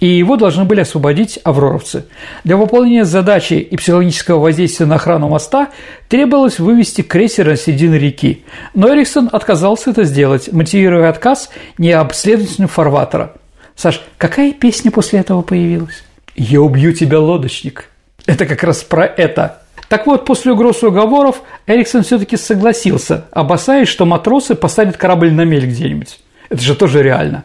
[0.00, 2.04] И его должны были освободить авроровцы.
[2.44, 5.70] Для выполнения задачи и психологического воздействия на охрану моста
[6.08, 8.44] требовалось вывести крейсер на середину реки.
[8.74, 13.32] Но Эриксон отказался это сделать, мотивируя отказ необследовательным фарватера.
[13.74, 16.02] Саш, какая песня после этого появилась?
[16.36, 17.90] «Я убью тебя, лодочник».
[18.26, 19.62] Это как раз про это.
[19.88, 25.42] Так вот, после угроз и уговоров Эриксон все-таки согласился, опасаясь, что матросы посадят корабль на
[25.42, 26.18] мель где-нибудь.
[26.48, 27.44] Это же тоже реально.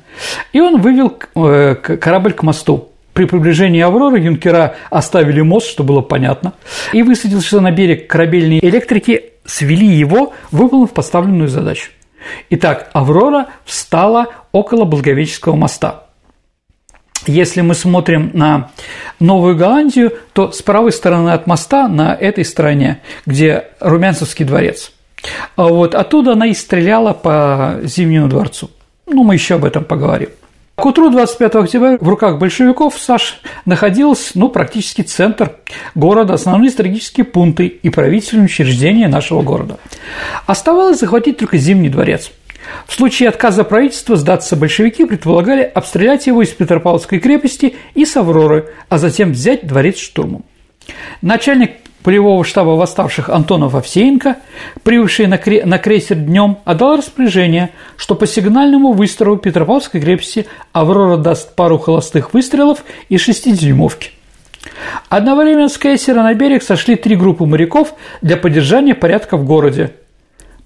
[0.51, 2.89] И он вывел э, корабль к мосту.
[3.13, 6.53] При приближении Авроры юнкера оставили мост, что было понятно,
[6.93, 11.91] и высадился на берег корабельные электрики, свели его, выполнив поставленную задачу.
[12.49, 16.05] Итак, Аврора встала около Благовещенского моста.
[17.27, 18.71] Если мы смотрим на
[19.19, 24.91] Новую Голландию, то с правой стороны от моста на этой стороне, где Румянцевский дворец,
[25.55, 28.71] а вот оттуда она и стреляла по Зимнему дворцу.
[29.05, 30.29] Ну, мы еще об этом поговорим.
[30.75, 35.57] К утру 25 октября в руках большевиков Саш находился, ну, практически центр
[35.93, 39.77] города, основные стратегические пункты и правительственные учреждения нашего города.
[40.47, 42.31] Оставалось захватить только Зимний дворец–
[42.87, 48.69] в случае отказа правительства сдаться большевики предполагали обстрелять его из Петропавловской крепости и с Авроры,
[48.89, 50.45] а затем взять дворец штурмом.
[51.21, 51.71] Начальник
[52.03, 54.37] полевого штаба восставших Антонов Овсеенко,
[54.83, 61.17] прибывший на, кре- на крейсер днем, отдал распоряжение, что по сигнальному выстрелу Петропавловской крепости Аврора
[61.17, 64.11] даст пару холостых выстрелов и шестидюймовки.
[65.09, 69.93] Одновременно с крейсера на берег сошли три группы моряков для поддержания порядка в городе.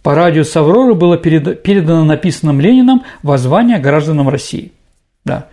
[0.05, 4.71] По радио с Авроры было передано написанным Лениным воззвание гражданам России.
[5.23, 5.47] Да.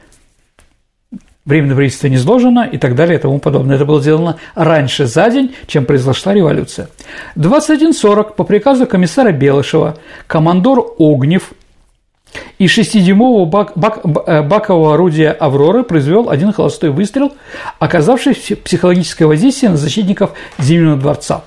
[1.46, 3.76] Временное правительство не сложено и так далее и тому подобное.
[3.76, 6.90] Это было сделано раньше за день, чем произошла революция.
[7.34, 11.54] 21.40 по приказу комиссара Белышева командор Огнев
[12.58, 17.32] из шестидюймового бак, бак, э, бакового орудия «Авроры» произвел один холостой выстрел,
[17.78, 21.42] оказавший психологическое воздействие на защитников Зимнего дворца.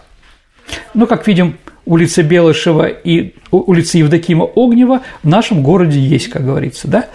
[0.95, 6.87] Ну, как видим, улица Белышева и улица Евдокима Огнева в нашем городе есть, как говорится,
[6.87, 7.07] да?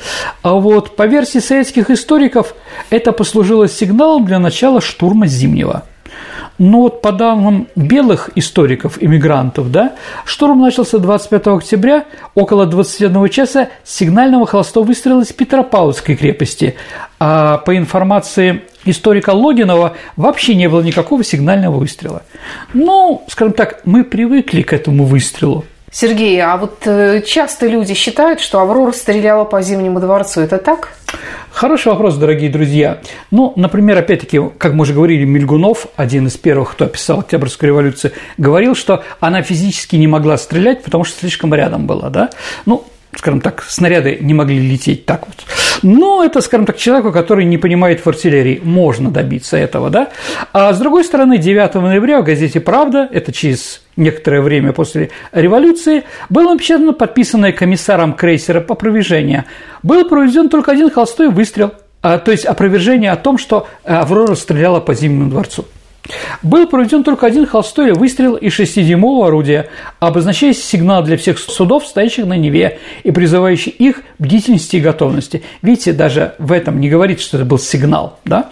[0.42, 2.54] А вот по версии советских историков
[2.90, 5.84] это послужило сигналом для начала штурма Зимнего.
[6.58, 12.04] Но вот по данным белых историков, иммигрантов, да, штурм начался 25 октября
[12.34, 16.76] около 21 часа сигнального холостого выстрела из Петропавловской крепости.
[17.18, 22.22] А по информации историка Логинова вообще не было никакого сигнального выстрела.
[22.74, 25.64] Ну, скажем так, мы привыкли к этому выстрелу.
[25.92, 30.40] Сергей, а вот э, часто люди считают, что Аврора стреляла по Зимнему дворцу.
[30.40, 30.92] Это так?
[31.50, 33.00] Хороший вопрос, дорогие друзья.
[33.32, 38.12] Ну, например, опять-таки, как мы уже говорили, Мильгунов, один из первых, кто описал Октябрьскую революцию,
[38.38, 42.30] говорил, что она физически не могла стрелять, потому что слишком рядом была, да?
[42.66, 42.84] Ну,
[43.16, 45.36] скажем так, снаряды не могли лететь так вот.
[45.82, 50.10] Но это, скажем так, человеку, который не понимает в артиллерии, можно добиться этого, да.
[50.52, 56.04] А с другой стороны, 9 ноября в газете «Правда», это через некоторое время после революции,
[56.28, 59.44] было напечатано подписанное комиссаром крейсера опровержение.
[59.82, 64.80] Был проведен только один холстой выстрел, а, то есть опровержение о том, что Аврора стреляла
[64.80, 65.66] по Зимнему дворцу.
[66.42, 69.68] Был проведен только один холстой выстрел из шестидюймового орудия,
[69.98, 75.42] обозначая сигнал для всех судов, стоящих на Неве, и призывающий их бдительности и готовности.
[75.62, 78.18] Видите, даже в этом не говорится, что это был сигнал.
[78.24, 78.50] Да?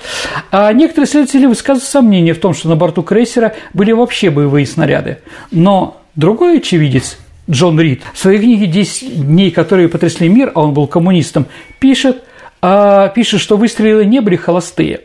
[0.51, 5.18] А некоторые исследователи высказывают сомнения в том, что на борту крейсера были вообще боевые снаряды.
[5.51, 7.18] Но другой очевидец,
[7.51, 11.47] Джон Рид, в своей книге «10 дней, которые потрясли мир», а он был коммунистом,
[11.79, 12.23] пишет,
[12.61, 15.03] а, пишет, что выстрелы не были холостые.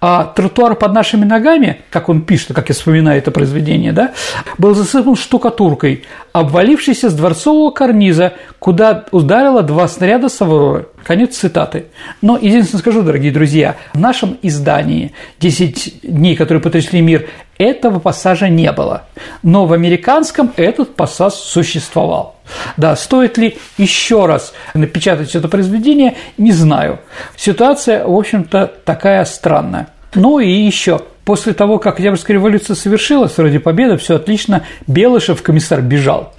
[0.00, 4.12] А тротуар под нашими ногами, как он пишет, как я вспоминаю это произведение, да,
[4.56, 10.86] был засыпан штукатуркой, обвалившейся с дворцового карниза, куда ударило два снаряда с «Авроры».
[11.04, 11.86] Конец цитаты.
[12.22, 18.48] Но единственное скажу, дорогие друзья, в нашем издании «10 дней, которые потрясли мир» этого пассажа
[18.48, 19.04] не было.
[19.42, 22.37] Но в американском этот пассаж существовал.
[22.76, 27.00] Да, стоит ли еще раз напечатать это произведение, не знаю.
[27.36, 29.88] Ситуация, в общем-то, такая странная.
[30.14, 31.00] Ну и еще.
[31.24, 36.32] После того, как Октябрьская революция совершилась, вроде победы, все отлично, Белышев, комиссар, бежал.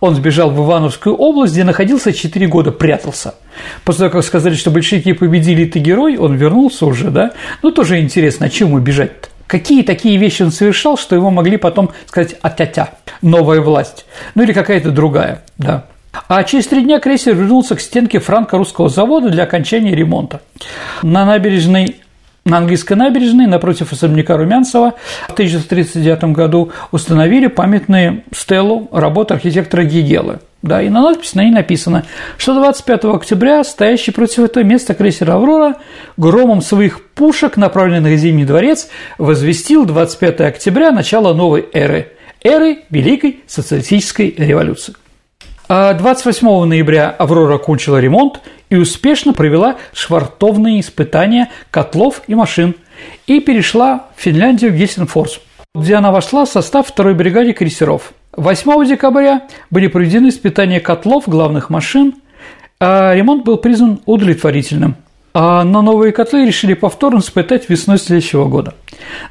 [0.00, 3.36] Он сбежал в Ивановскую область, где находился 4 года, прятался.
[3.84, 7.32] После того, как сказали, что большевики победили, ты герой, он вернулся уже, да?
[7.62, 9.28] Ну, тоже интересно, а чему бежать-то?
[9.46, 12.90] Какие такие вещи он совершал, что его могли потом сказать «а-тя-тя»,
[13.22, 15.84] новая власть, ну или какая-то другая, да.
[16.28, 20.40] А через три дня крейсер вернулся к стенке франко-русского завода для окончания ремонта.
[21.02, 21.96] На набережной
[22.44, 24.94] на английской набережной напротив особняка Румянцева
[25.28, 30.40] в 1939 году установили памятную стелу работы архитектора Гегелы.
[30.64, 32.06] Да, и на надпись на ней написано,
[32.38, 35.76] что 25 октября стоящий против этого места крейсер «Аврора»
[36.16, 43.40] громом своих пушек, направленных на Зимний дворец, возвестил 25 октября начало новой эры– эры Великой
[43.46, 44.94] социалистической революции.
[45.68, 52.74] А 28 ноября «Аврора» окончила ремонт и успешно провела швартовные испытания котлов и машин
[53.26, 55.40] и перешла в Финляндию в Гельсинфорс,
[55.74, 58.14] где она вошла в состав второй бригады крейсеров.
[58.36, 62.14] 8 декабря были проведены испытания котлов главных машин,
[62.80, 64.96] а ремонт был признан удовлетворительным.
[65.36, 68.74] А на новые котлы решили повторно испытать весной следующего года.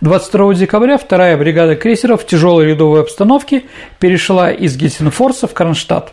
[0.01, 3.63] 22 декабря вторая бригада крейсеров в тяжелой рядовой обстановке
[3.99, 6.11] перешла из Гельсинфорса в Кронштадт.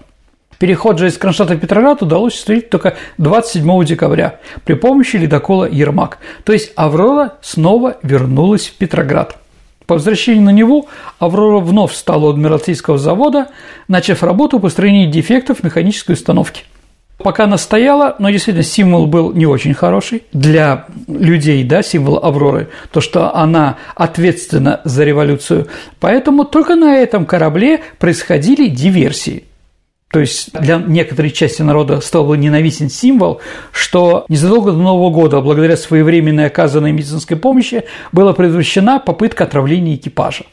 [0.59, 6.19] Переход же из Кронштадта в Петроград удалось осуществить только 27 декабря при помощи ледокола «Ермак».
[6.45, 9.40] То есть «Аврора» снова вернулась в Петроград.
[9.91, 10.87] По возвращению на него
[11.19, 13.49] «Аврора» вновь стала у Адмиралтейского завода,
[13.89, 16.63] начав работу по устранению дефектов механической установки.
[17.19, 22.69] Пока она стояла, но действительно символ был не очень хороший для людей, да, символ Авроры,
[22.93, 25.67] то, что она ответственна за революцию.
[25.99, 29.43] Поэтому только на этом корабле происходили диверсии.
[30.11, 35.77] То есть для некоторой части народа стал ненавистен символ, что незадолго до Нового года, благодаря
[35.77, 40.45] своевременной оказанной медицинской помощи, была предотвращена попытка отравления экипажа.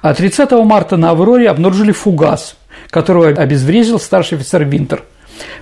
[0.00, 2.56] А 30 марта на «Авроре» обнаружили фугас,
[2.90, 5.02] которого обезвредил старший офицер Винтер.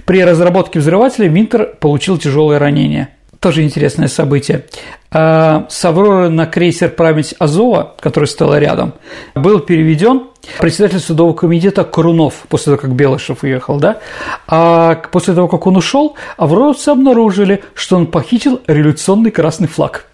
[0.04, 3.08] При разработке взрывателя Винтер получил тяжелое ранение.
[3.40, 4.66] Тоже интересное событие.
[5.10, 8.92] А, с «Авроры» на крейсер «Память Азова», который стоял рядом,
[9.34, 10.24] был переведен
[10.58, 14.00] председатель судового комитета Корунов, после того, как Белышев уехал, да,
[14.46, 20.06] а после того, как он ушел, авроровцы обнаружили, что он похитил революционный красный флаг,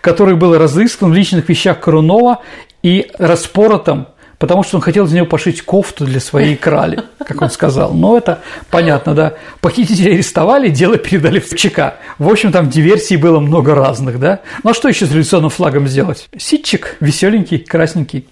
[0.00, 2.40] который был разыскан в личных вещах Корунова
[2.82, 4.08] и распоротом
[4.42, 7.94] потому что он хотел из него пошить кофту для своей крали, как он сказал.
[7.94, 8.40] Но это
[8.72, 9.34] понятно, да.
[9.60, 11.98] Похитителей арестовали, дело передали в ЧК.
[12.18, 14.40] В общем, там диверсий было много разных, да.
[14.64, 16.28] Ну а что еще с революционным флагом сделать?
[16.36, 18.26] Ситчик веселенький, красненький.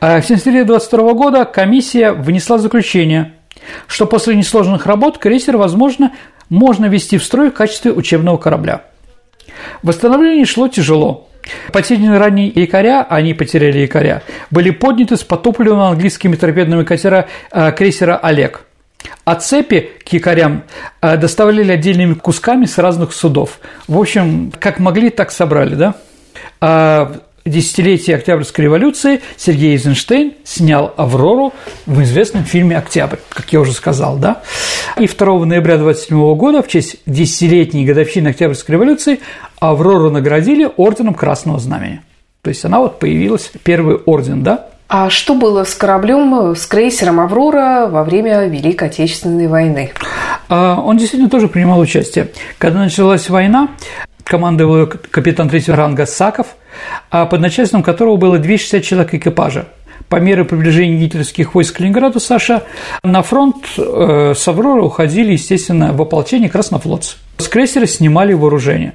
[0.00, 3.32] А в сентябре 22 года комиссия внесла заключение,
[3.88, 6.12] что после несложных работ крейсер, возможно,
[6.50, 8.84] можно ввести в строй в качестве учебного корабля.
[9.82, 11.27] Восстановление шло тяжело.
[11.72, 18.16] Потерянные ранее якоря, они потеряли якоря, были подняты с потопленного английскими торпедными катера э, крейсера
[18.16, 18.62] «Олег».
[19.24, 20.64] А цепи к якорям
[21.00, 23.60] э, доставляли отдельными кусками с разных судов.
[23.86, 25.94] В общем, как могли, так собрали, да?
[27.48, 31.54] Десятилетие Октябрьской революции Сергей Эйзенштейн снял «Аврору»
[31.86, 34.42] в известном фильме «Октябрь», как я уже сказал, да?
[34.98, 39.20] И 2 ноября 27 года в честь десятилетней годовщины Октябрьской революции
[39.60, 42.02] Аврору наградили орденом Красного Знамени.
[42.42, 44.68] То есть она вот появилась, первый орден, да?
[44.88, 49.92] А что было с кораблем, с крейсером «Аврора» во время Великой Отечественной войны?
[50.48, 52.30] А, он действительно тоже принимал участие.
[52.58, 53.68] Когда началась война,
[54.24, 56.48] командовал капитан третьего ранга Саков,
[57.26, 59.68] под начальством которого было 260 человек экипажа.
[60.08, 62.62] По мере приближения гитлеровских войск к Ленинграду Саша
[63.02, 67.16] на фронт э, с уходили, естественно, в ополчение краснофлотцы.
[67.36, 68.94] С крейсера снимали вооружение.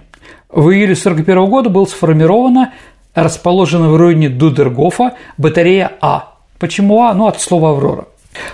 [0.49, 2.73] В июле 1941 года была сформирована
[3.13, 6.35] расположена в районе Дудергофа батарея А.
[6.59, 7.13] Почему А?
[7.13, 8.07] Ну, от слова «Аврора»,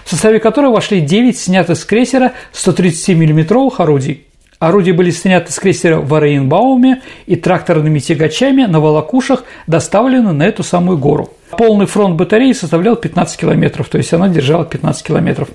[0.04, 4.26] в составе которой вошли 9 снятых с крейсера 137 миллиметровых орудий.
[4.60, 10.64] Орудия были сняты с крейсера в Орейнбауме и тракторными тягачами на волокушах доставлены на эту
[10.64, 11.30] самую гору.
[11.52, 15.48] Полный фронт батареи составлял 15 километров, то есть она держала 15 километров.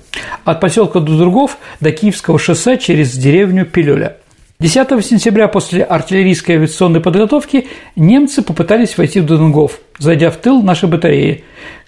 [0.43, 4.17] От поселка Дудергов до Киевского шоссе через деревню Пилюля.
[4.59, 10.89] 10 сентября после артиллерийской авиационной подготовки немцы попытались войти в Дунгов, зайдя в тыл нашей
[10.89, 11.43] батареи,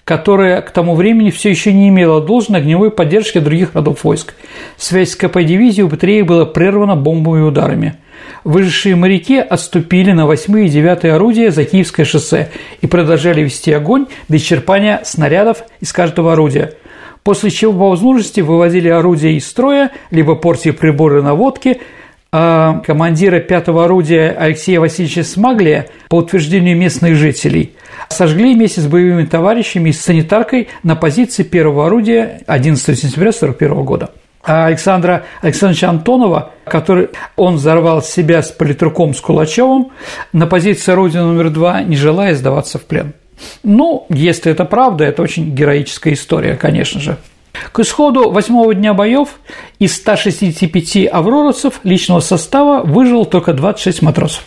[0.08, 4.32] которая к тому времени все еще не имела должной огневой поддержки других родов войск.
[4.78, 7.96] Связь с КП-дивизией у батареи была прервана бомбовыми ударами.
[8.42, 12.48] Выжившие моряки отступили на 8 и 9 орудия за Киевское шоссе
[12.80, 16.72] и продолжали вести огонь до исчерпания снарядов из каждого орудия–
[17.22, 21.82] после чего по возможности выводили орудия из строя, либо портили приборы наводки,
[22.30, 27.74] а командира пятого орудия Алексея Васильевича Смаглия, по утверждению местных жителей,
[28.08, 34.10] сожгли вместе с боевыми товарищами и санитаркой на позиции первого орудия 11 сентября 1941 года.
[34.42, 39.90] А Александра Александровича Антонова, который он взорвал себя с политруком с Кулачевым,
[40.32, 43.14] на позиции орудия номер два, не желая сдаваться в плен.
[43.62, 47.16] Ну, если это правда, это очень героическая история, конечно же.
[47.52, 49.40] К исходу восьмого дня боев
[49.78, 54.44] из 165 авроровцев личного состава выжило только 26 матросов.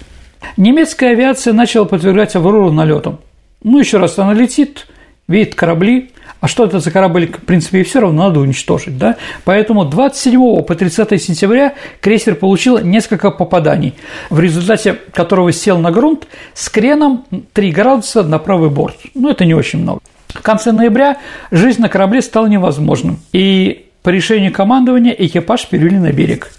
[0.57, 3.19] Немецкая авиация начала подвергать Аврору налетам.
[3.63, 4.87] Ну, еще раз, она летит,
[5.27, 6.11] видит корабли,
[6.41, 9.15] а что это за корабль, в принципе, и все равно надо уничтожить, да?
[9.45, 13.93] Поэтому 27 по 30 сентября крейсер получил несколько попаданий,
[14.31, 18.97] в результате которого сел на грунт с креном 3 градуса на правый борт.
[19.13, 20.01] Ну, это не очень много.
[20.29, 21.17] В конце ноября
[21.51, 26.51] жизнь на корабле стала невозможным, и по решению командования экипаж перевели на берег.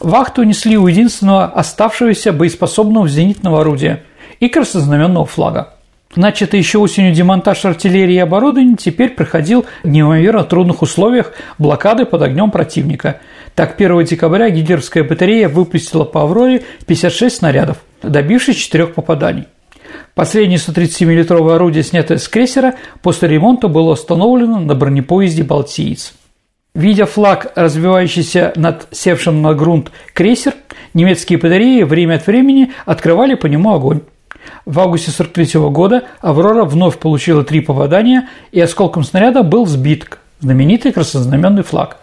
[0.00, 4.02] Вахту несли у единственного оставшегося боеспособного зенитного орудия
[4.40, 5.75] и краснознаменного флага.
[6.14, 12.22] Начатый еще осенью демонтаж артиллерии и оборудования теперь проходил в неимоверно трудных условиях блокады под
[12.22, 13.20] огнем противника.
[13.54, 19.44] Так, 1 декабря гитлеровская батарея выпустила по «Авроре» 56 снарядов, добившись четырех попаданий.
[20.14, 26.14] Последнее 130-миллитровое орудие, снятое с крейсера, после ремонта было установлено на бронепоезде «Балтиец».
[26.74, 30.54] Видя флаг, развивающийся над севшим на грунт крейсер,
[30.94, 34.00] немецкие батареи время от времени открывали по нему огонь.
[34.64, 40.06] В августе 43 года «Аврора» вновь получила три попадания, и осколком снаряда был сбит
[40.40, 41.98] знаменитый краснознаменный флаг.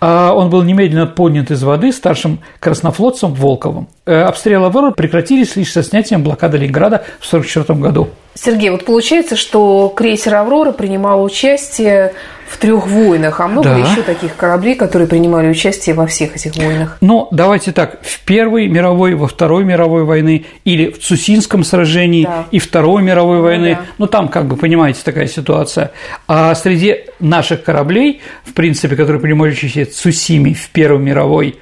[0.00, 3.88] А он был немедленно поднят из воды старшим краснофлотцем Волковым.
[4.04, 8.08] Э, обстрелы «Авроры» прекратились лишь со снятием блокады Ленинграда в 1944 году.
[8.34, 12.12] Сергей, вот получается, что крейсер «Аврора» принимал участие
[12.48, 13.78] в трех войнах, а много да.
[13.78, 16.98] еще таких кораблей, которые принимали участие во всех этих войнах.
[17.00, 22.46] Ну, давайте так, в Первой мировой, во Второй мировой войны или в Цусинском сражении да.
[22.50, 23.86] и Второй мировой ну, войны, да.
[23.98, 25.92] ну, там, как бы, понимаете, такая ситуация.
[26.26, 31.60] А среди наших кораблей, в принципе, которые принимали участие в Цусиме в Первой мировой,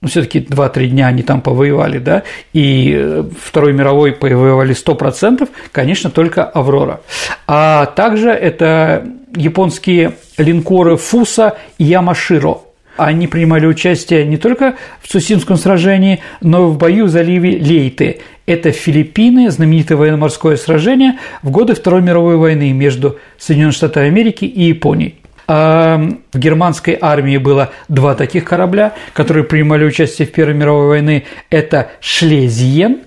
[0.00, 2.22] ну, все-таки 2-3 дня они там повоевали, да,
[2.52, 7.00] и э, Второй мировой повоевали 100%, конечно, только «Аврора».
[7.46, 12.58] А также это японские линкоры «Фуса» и «Ямаширо».
[12.96, 18.20] Они принимали участие не только в Цусимском сражении, но и в бою в заливе Лейты.
[18.44, 24.64] Это Филиппины, знаменитое военно-морское сражение в годы Второй мировой войны между Соединенными Штатами Америки и
[24.64, 25.14] Японией.
[25.50, 25.98] А
[26.32, 31.24] в германской армии было два таких корабля, которые принимали участие в Первой мировой войне.
[31.48, 32.98] Это Шлезиен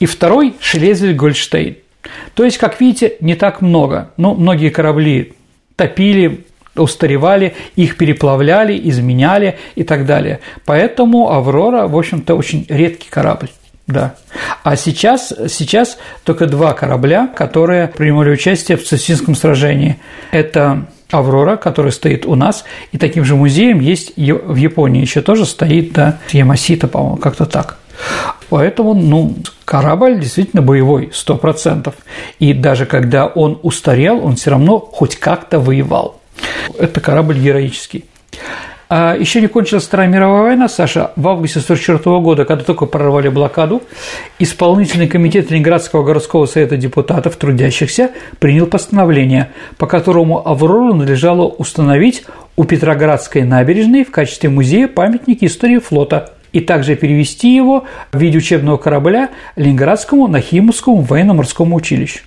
[0.00, 1.76] и второй Шлезвиг-Гольштейн.
[2.34, 4.10] То есть, как видите, не так много.
[4.16, 5.34] Но многие корабли
[5.76, 10.40] топили, устаревали, их переплавляли, изменяли и так далее.
[10.64, 13.50] Поэтому «Аврора», в общем-то, очень редкий корабль.
[13.86, 14.16] Да.
[14.62, 19.98] А сейчас, сейчас только два корабля, которые принимали участие в Цусинском сражении.
[20.32, 25.46] Это «Аврора», который стоит у нас, и таким же музеем есть в Японии еще тоже
[25.46, 27.78] стоит, да, Ямасита, по-моему, как-то так.
[28.50, 31.94] Поэтому, ну, корабль действительно боевой, сто процентов.
[32.38, 36.20] И даже когда он устарел, он все равно хоть как-то воевал.
[36.78, 38.04] Это корабль героический.
[38.96, 41.10] А еще не кончилась Вторая мировая война, Саша.
[41.16, 43.82] В августе 1944 года, когда только прорвали блокаду,
[44.38, 52.24] исполнительный комитет Ленинградского городского совета депутатов трудящихся принял постановление, по которому Аврору надлежало установить
[52.54, 58.38] у Петроградской набережной в качестве музея памятники истории флота и также перевести его в виде
[58.38, 62.20] учебного корабля Ленинградскому Нахимовскому военно-морскому училищу.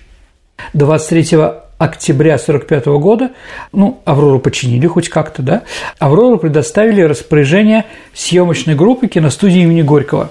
[0.74, 1.38] 23
[1.78, 3.30] октября 1945 года,
[3.72, 5.62] ну, «Аврору» починили хоть как-то, да,
[5.98, 10.30] «Аврору» предоставили распоряжение съемочной группы киностудии имени Горького,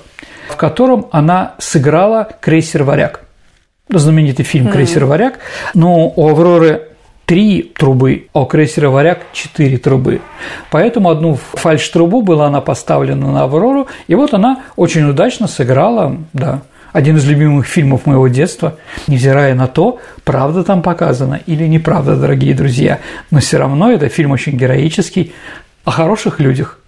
[0.50, 3.22] в котором она сыграла крейсер «Варяг».
[3.90, 5.40] Знаменитый фильм «Крейсер «Варяг»,
[5.74, 6.90] но у «Авроры»
[7.26, 10.22] три трубы, а у крейсера «Варяг» четыре трубы.
[10.72, 16.62] Поэтому одну фальш-трубу была она поставлена на «Аврору», и вот она очень удачно сыграла, да,
[16.98, 22.56] один из любимых фильмов моего детства, невзирая на то, правда там показана или неправда, дорогие
[22.56, 25.32] друзья, но все равно это фильм очень героический,
[25.86, 26.80] о хороших людях.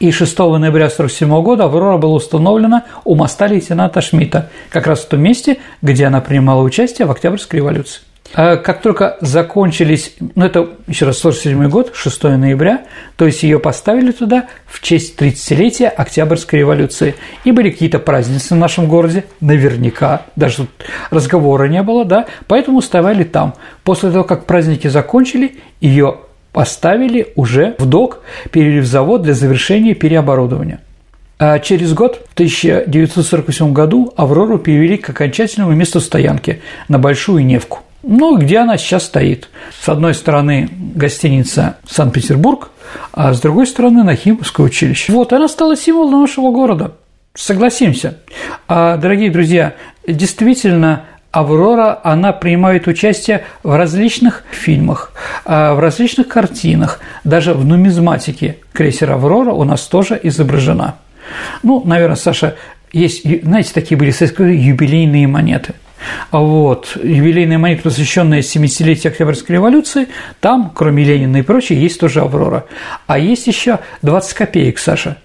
[0.00, 5.08] И 6 ноября 1947 года «Аврора» была установлена у моста лейтенанта Шмидта, как раз в
[5.08, 8.00] том месте, где она принимала участие в Октябрьской революции.
[8.34, 12.82] А как только закончились, ну это еще раз 47 год, 6 ноября,
[13.16, 17.14] то есть ее поставили туда в честь 30-летия Октябрьской революции.
[17.44, 20.66] И были какие-то празднества в нашем городе, наверняка, даже
[21.10, 23.54] разговора не было, да, поэтому ставили там.
[23.84, 26.16] После того, как праздники закончили, ее
[26.52, 30.80] поставили уже в док, перевели в завод для завершения переоборудования.
[31.38, 37.78] А через год, в 1948 году, «Аврору» перевели к окончательному месту стоянки на Большую Невку–
[38.06, 39.48] ну, где она сейчас стоит?
[39.80, 42.70] С одной стороны гостиница Санкт-Петербург,
[43.12, 45.12] а с другой стороны Нахимовское училище.
[45.12, 46.92] Вот, она стала символом нашего города.
[47.34, 48.18] Согласимся.
[48.68, 49.74] А, дорогие друзья,
[50.06, 55.12] действительно, Аврора, она принимает участие в различных фильмах,
[55.44, 60.96] а, в различных картинах, даже в нумизматике крейсер Аврора у нас тоже изображена.
[61.62, 62.56] Ну, наверное, Саша,
[62.92, 65.74] есть, знаете, такие были юбилейные монеты–
[66.30, 70.08] вот, юбилейная монета, посвященная 70-летию Октябрьской революции,
[70.40, 72.66] там, кроме Ленина и прочее, есть тоже «Аврора».
[73.06, 75.18] А есть еще 20 копеек, Саша,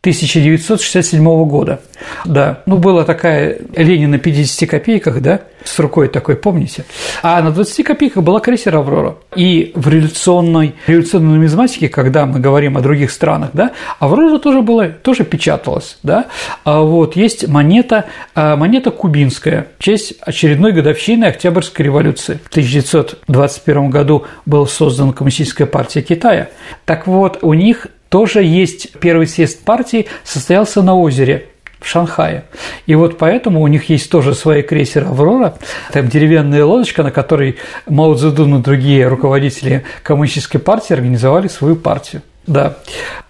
[0.00, 1.80] 1967 года.
[2.24, 6.86] Да, ну была такая Ленина на 50 копейках, да, с рукой такой, помните?
[7.22, 9.16] А на 20 копейках была крейсер «Аврора».
[9.36, 14.88] И в революционной, революционной нумизматике, когда мы говорим о других странах, да, «Аврора» тоже была,
[14.88, 16.28] тоже печаталась, да.
[16.64, 22.40] А вот есть монета, а, монета кубинская в честь очередной годовщины Октябрьской революции.
[22.42, 26.48] В 1921 году была создана Коммунистическая партия Китая.
[26.86, 31.46] Так вот, у них тоже есть первый съезд партии, состоялся на озере
[31.80, 32.44] в Шанхае.
[32.86, 35.54] И вот поэтому у них есть тоже свой крейсер «Аврора»,
[35.92, 37.56] там деревянная лодочка, на которой
[37.88, 42.20] Мао Цзэдун и другие руководители коммунистической партии организовали свою партию.
[42.46, 42.76] Да.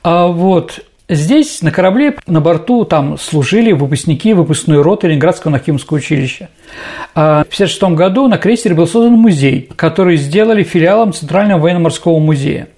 [0.03, 0.81] А вот
[1.12, 6.51] Здесь на корабле на борту там служили выпускники выпускной роты Ленинградского Нахимовского училища.
[7.16, 12.68] А в 1956 году на крейсере был создан музей, который сделали филиалом Центрального военно-морского музея.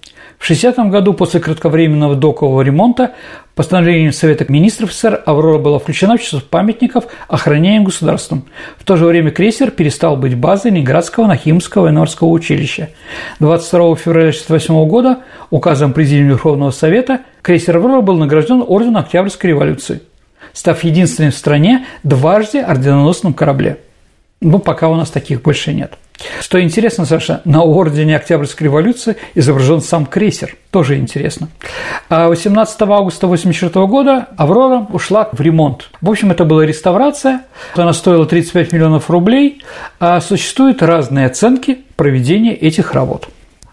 [0.42, 3.12] В 60 году после кратковременного докового ремонта
[3.54, 8.46] постановлением Совета министров СССР «Аврора» была включена в число памятников, охраняемых государством.
[8.76, 12.88] В то же время крейсер перестал быть базой Ленинградского Нахимского военно-морского училища.
[13.38, 15.18] 22 февраля 1968 года
[15.50, 20.02] указом Президиума Верховного Совета крейсер «Аврора» был награжден орденом Октябрьской революции,
[20.52, 23.78] став единственным в стране дважды орденоносным корабле.
[24.40, 25.92] Ну, пока у нас таких больше нет.
[26.40, 30.56] Что интересно, Саша, на ордене Октябрьской революции изображен сам крейсер.
[30.70, 31.48] Тоже интересно.
[32.08, 35.90] 18 а августа 1984 года «Аврора» ушла в ремонт.
[36.00, 37.42] В общем, это была реставрация.
[37.74, 39.62] Она стоила 35 миллионов рублей.
[40.00, 43.28] А существуют разные оценки проведения этих работ.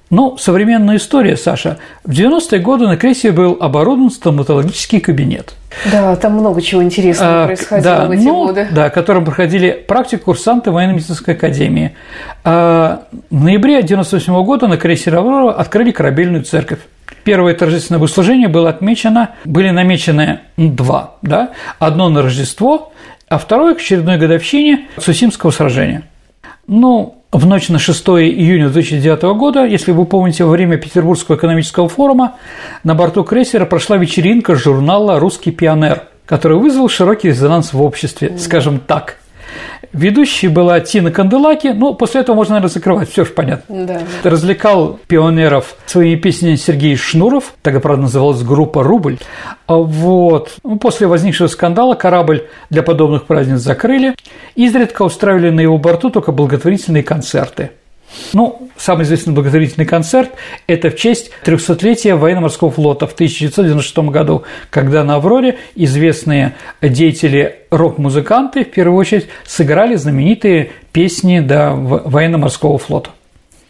[0.10, 1.78] Но современная история, Саша.
[2.04, 5.54] В 90-е годы на крейсере был оборудован стоматологический кабинет–
[5.92, 8.68] Да, там много чего интересного А, происходило да, в эти ну, годы.
[8.72, 11.96] Да, которым проходили практику курсанты военно-медицинской академии.
[12.44, 16.80] А, в ноябре 1998 года на крейсере «Аврора» открыли корабельную церковь.
[17.24, 22.92] Первое торжественное богослужение было отмечено, были намечены два, да, одно на Рождество,
[23.28, 26.04] а второе к очередной годовщине Сусимского сражения.
[26.68, 31.88] Ну, в ночь на 6 июня 2009 года, если вы помните, во время Петербургского экономического
[31.88, 32.38] форума
[32.84, 38.80] на борту крейсера прошла вечеринка журнала «Русский пионер», который вызвал широкий резонанс в обществе, скажем
[38.80, 39.18] так.
[39.94, 43.86] Ведущей была Тина Канделаки, ну, после этого можно, наверное, закрывать, все же понятно.
[43.86, 44.02] Да.
[44.24, 49.18] Развлекал пионеров своими песнями Сергей Шнуров, тогда, правда, называлась группа «Рубль».
[49.66, 50.58] А Вот.
[50.64, 54.16] Ну, После возникшего скандала корабль для подобных праздниц закрыли.
[54.56, 57.72] Изредка устраивали на его борту только благотворительные концерты.
[58.34, 60.32] Ну, самый известный благотворительный концерт–
[60.68, 68.64] это в честь 300-летия военно-морского флота в 1996 году, когда на «Авроре» известные деятели рок-музыканты,
[68.66, 73.12] в первую очередь, сыграли знаменитые песни в- военно-морского флота.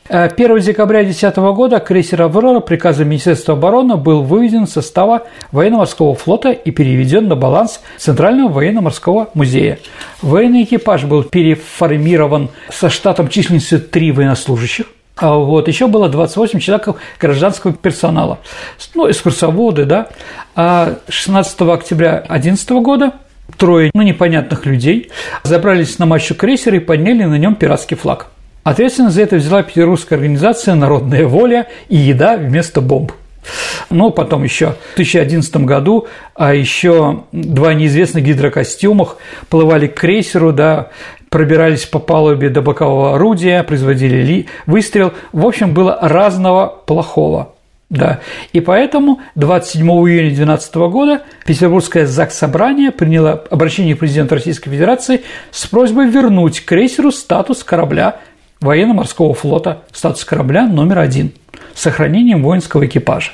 [0.10, 6.16] Э, 1 декабря 2010 года крейсер «Аврора» приказом Министерства обороны был выведен из состава военно-морского
[6.16, 9.78] флота и переведен на баланс Центрального военно-морского музея.
[10.24, 16.96] Военный экипаж был переформирован со штатом численностью 3 военнослужащих, а вот, еще было 28 человек
[17.22, 18.40] гражданского персонала,
[18.96, 20.08] ну, экскурсоводы, да.
[20.56, 23.14] А 16 октября 2011 года
[23.58, 25.12] трое, ну, непонятных людей
[25.44, 28.28] забрались на мачту крейсера и подняли на нем пиратский флаг.
[28.64, 33.12] Ответственность за это взяла петербургская организация «Народная воля» и еда вместо бомб.
[33.90, 39.18] Но потом еще в 2011 году, а еще два неизвестных гидрокостюмах
[39.50, 40.90] плывали к крейсеру, да,
[41.30, 45.14] пробирались по палубе до бокового орудия, производили ли выстрел.
[45.32, 47.54] В общем, было разного плохого.
[47.90, 48.20] Да.
[48.54, 55.66] И поэтому 27 июня 2012 года Петербургское ЗАГС-собрание приняло обращение к президенту Российской Федерации с
[55.66, 58.20] просьбой вернуть крейсеру статус корабля
[58.62, 61.32] военно-морского флота, статус корабля номер один
[61.74, 63.32] с сохранением воинского экипажа.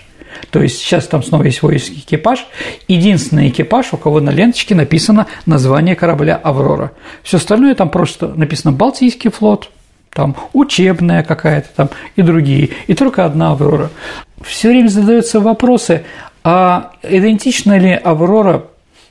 [0.52, 2.46] То есть сейчас там снова есть воинский экипаж.
[2.88, 6.92] Единственный экипаж, у кого на ленточке написано название корабля «Аврора».
[7.24, 9.72] Все остальное там просто написано «Балтийский флот»,
[10.12, 13.90] там учебная какая-то там и другие, и только одна «Аврора».
[14.42, 16.04] Все время задаются вопросы,
[16.44, 18.66] а идентична ли «Аврора»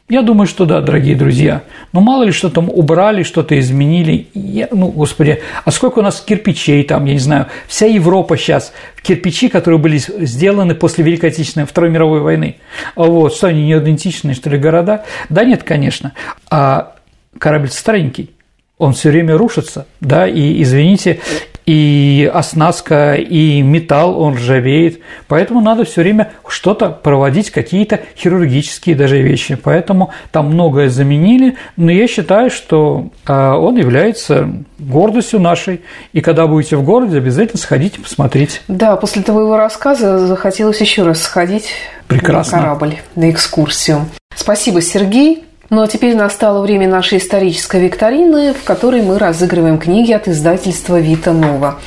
[0.06, 1.62] Я думаю, что да, дорогие друзья.
[1.92, 4.28] Но мало ли что там убрали, что-то изменили.
[4.34, 7.46] Я, ну, господи, а сколько у нас кирпичей там, я не знаю.
[7.68, 12.56] Вся Европа сейчас кирпичи, которые были сделаны после Великой Отечественной Второй мировой войны.
[12.96, 15.06] А Вот, что они не идентичные, что ли, города?
[15.30, 16.12] Да нет, конечно.
[16.50, 16.96] А
[17.38, 18.30] корабль старенький.
[18.76, 21.20] Он все время рушится, да, и, извините,
[21.66, 29.22] и оснастка, и металл, он ржавеет, поэтому надо все время что-то проводить, какие-то хирургические даже
[29.22, 34.48] вещи, поэтому там многое заменили, но я считаю, что а, он является
[34.78, 38.60] гордостью нашей, и когда будете в городе, обязательно сходите, посмотрите.
[38.68, 41.70] Да, после твоего рассказа захотелось еще раз сходить
[42.08, 42.58] Прекрасно.
[42.58, 44.06] на корабль, на экскурсию.
[44.34, 45.44] Спасибо, Сергей.
[45.74, 51.00] Ну а теперь настало время нашей исторической викторины, в которой мы разыгрываем книги от издательства
[51.00, 51.80] Вита Нова.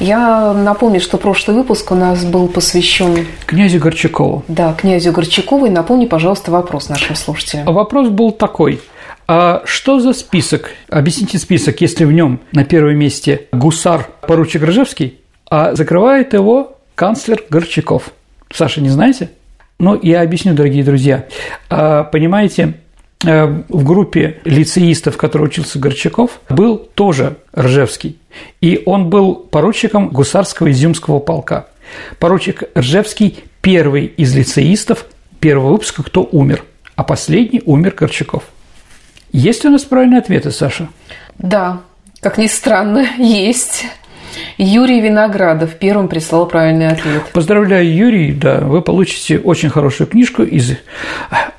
[0.00, 4.44] Я напомню, что прошлый выпуск у нас был посвящен Князю Горчакову.
[4.48, 5.66] да, князю Горчакову.
[5.66, 7.66] И напомни, пожалуйста, вопрос нашим слушателям.
[7.66, 8.80] Вопрос был такой.
[9.28, 10.70] А что за список?
[10.88, 15.18] Объясните список, если в нем на первом месте гусар поручик Ржевский,
[15.50, 18.04] а закрывает его канцлер Горчаков.
[18.50, 19.28] Саша, не знаете?
[19.78, 21.26] Ну, я объясню, дорогие друзья.
[21.68, 22.74] А, Понимаете,
[23.22, 28.18] в группе лицеистов, в которой учился Горчаков, был тоже Ржевский.
[28.60, 31.66] И он был поручиком гусарского изюмского полка.
[32.18, 35.06] Поручик Ржевский– первый из лицеистов
[35.40, 36.64] первого выпуска, кто умер,
[36.96, 38.44] а последний умер Горчаков.
[39.32, 40.88] Есть у нас правильные ответы, Саша?
[41.38, 41.80] Да,
[42.20, 43.86] как ни странно, есть.
[44.56, 47.24] Юрий Виноградов первым прислал правильный ответ.
[47.32, 50.76] Поздравляю, Юрий, да, вы получите очень хорошую книжку из,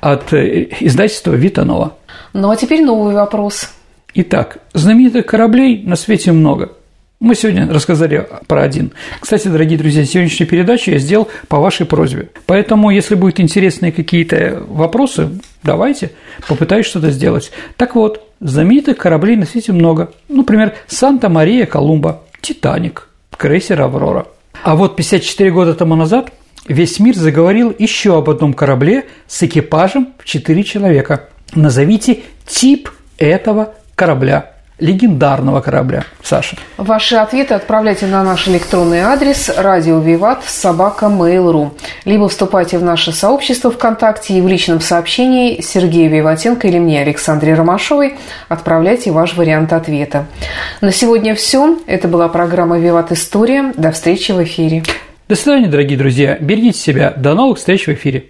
[0.00, 1.96] от э, издательства Витанова.
[2.32, 3.70] Ну а теперь новый вопрос.
[4.14, 6.72] Итак, знаменитых кораблей на свете много.
[7.18, 8.92] Мы сегодня рассказали про один.
[9.20, 12.28] Кстати, дорогие друзья, сегодняшнюю передачу я сделал по вашей просьбе.
[12.44, 15.30] Поэтому, если будут интересные какие-то вопросы,
[15.62, 16.10] давайте,
[16.46, 17.52] попытаюсь что-то сделать.
[17.78, 20.12] Так вот, знаменитых кораблей на свете много.
[20.28, 24.28] Например, Санта-Мария Колумба, Титаник, крейсер Аврора.
[24.62, 26.30] А вот 54 года тому назад
[26.68, 31.28] весь мир заговорил еще об одном корабле с экипажем в 4 человека.
[31.56, 32.88] Назовите тип
[33.18, 34.52] этого корабля.
[34.78, 36.04] Легендарного корабля.
[36.22, 36.56] Саша.
[36.76, 41.70] Ваши ответы отправляйте на наш электронный адрес радио Виват собака Mail.ru
[42.04, 47.54] либо вступайте в наше сообщество ВКонтакте и в личном сообщении Сергея Виватенко или мне, Александре
[47.54, 48.16] Ромашовой,
[48.48, 50.26] отправляйте ваш вариант ответа.
[50.80, 51.78] На сегодня все.
[51.86, 53.72] Это была программа «Виват История».
[53.76, 54.82] До встречи в эфире.
[55.28, 56.36] До свидания, дорогие друзья.
[56.40, 57.12] Берегите себя.
[57.16, 58.26] До новых встреч в эфире.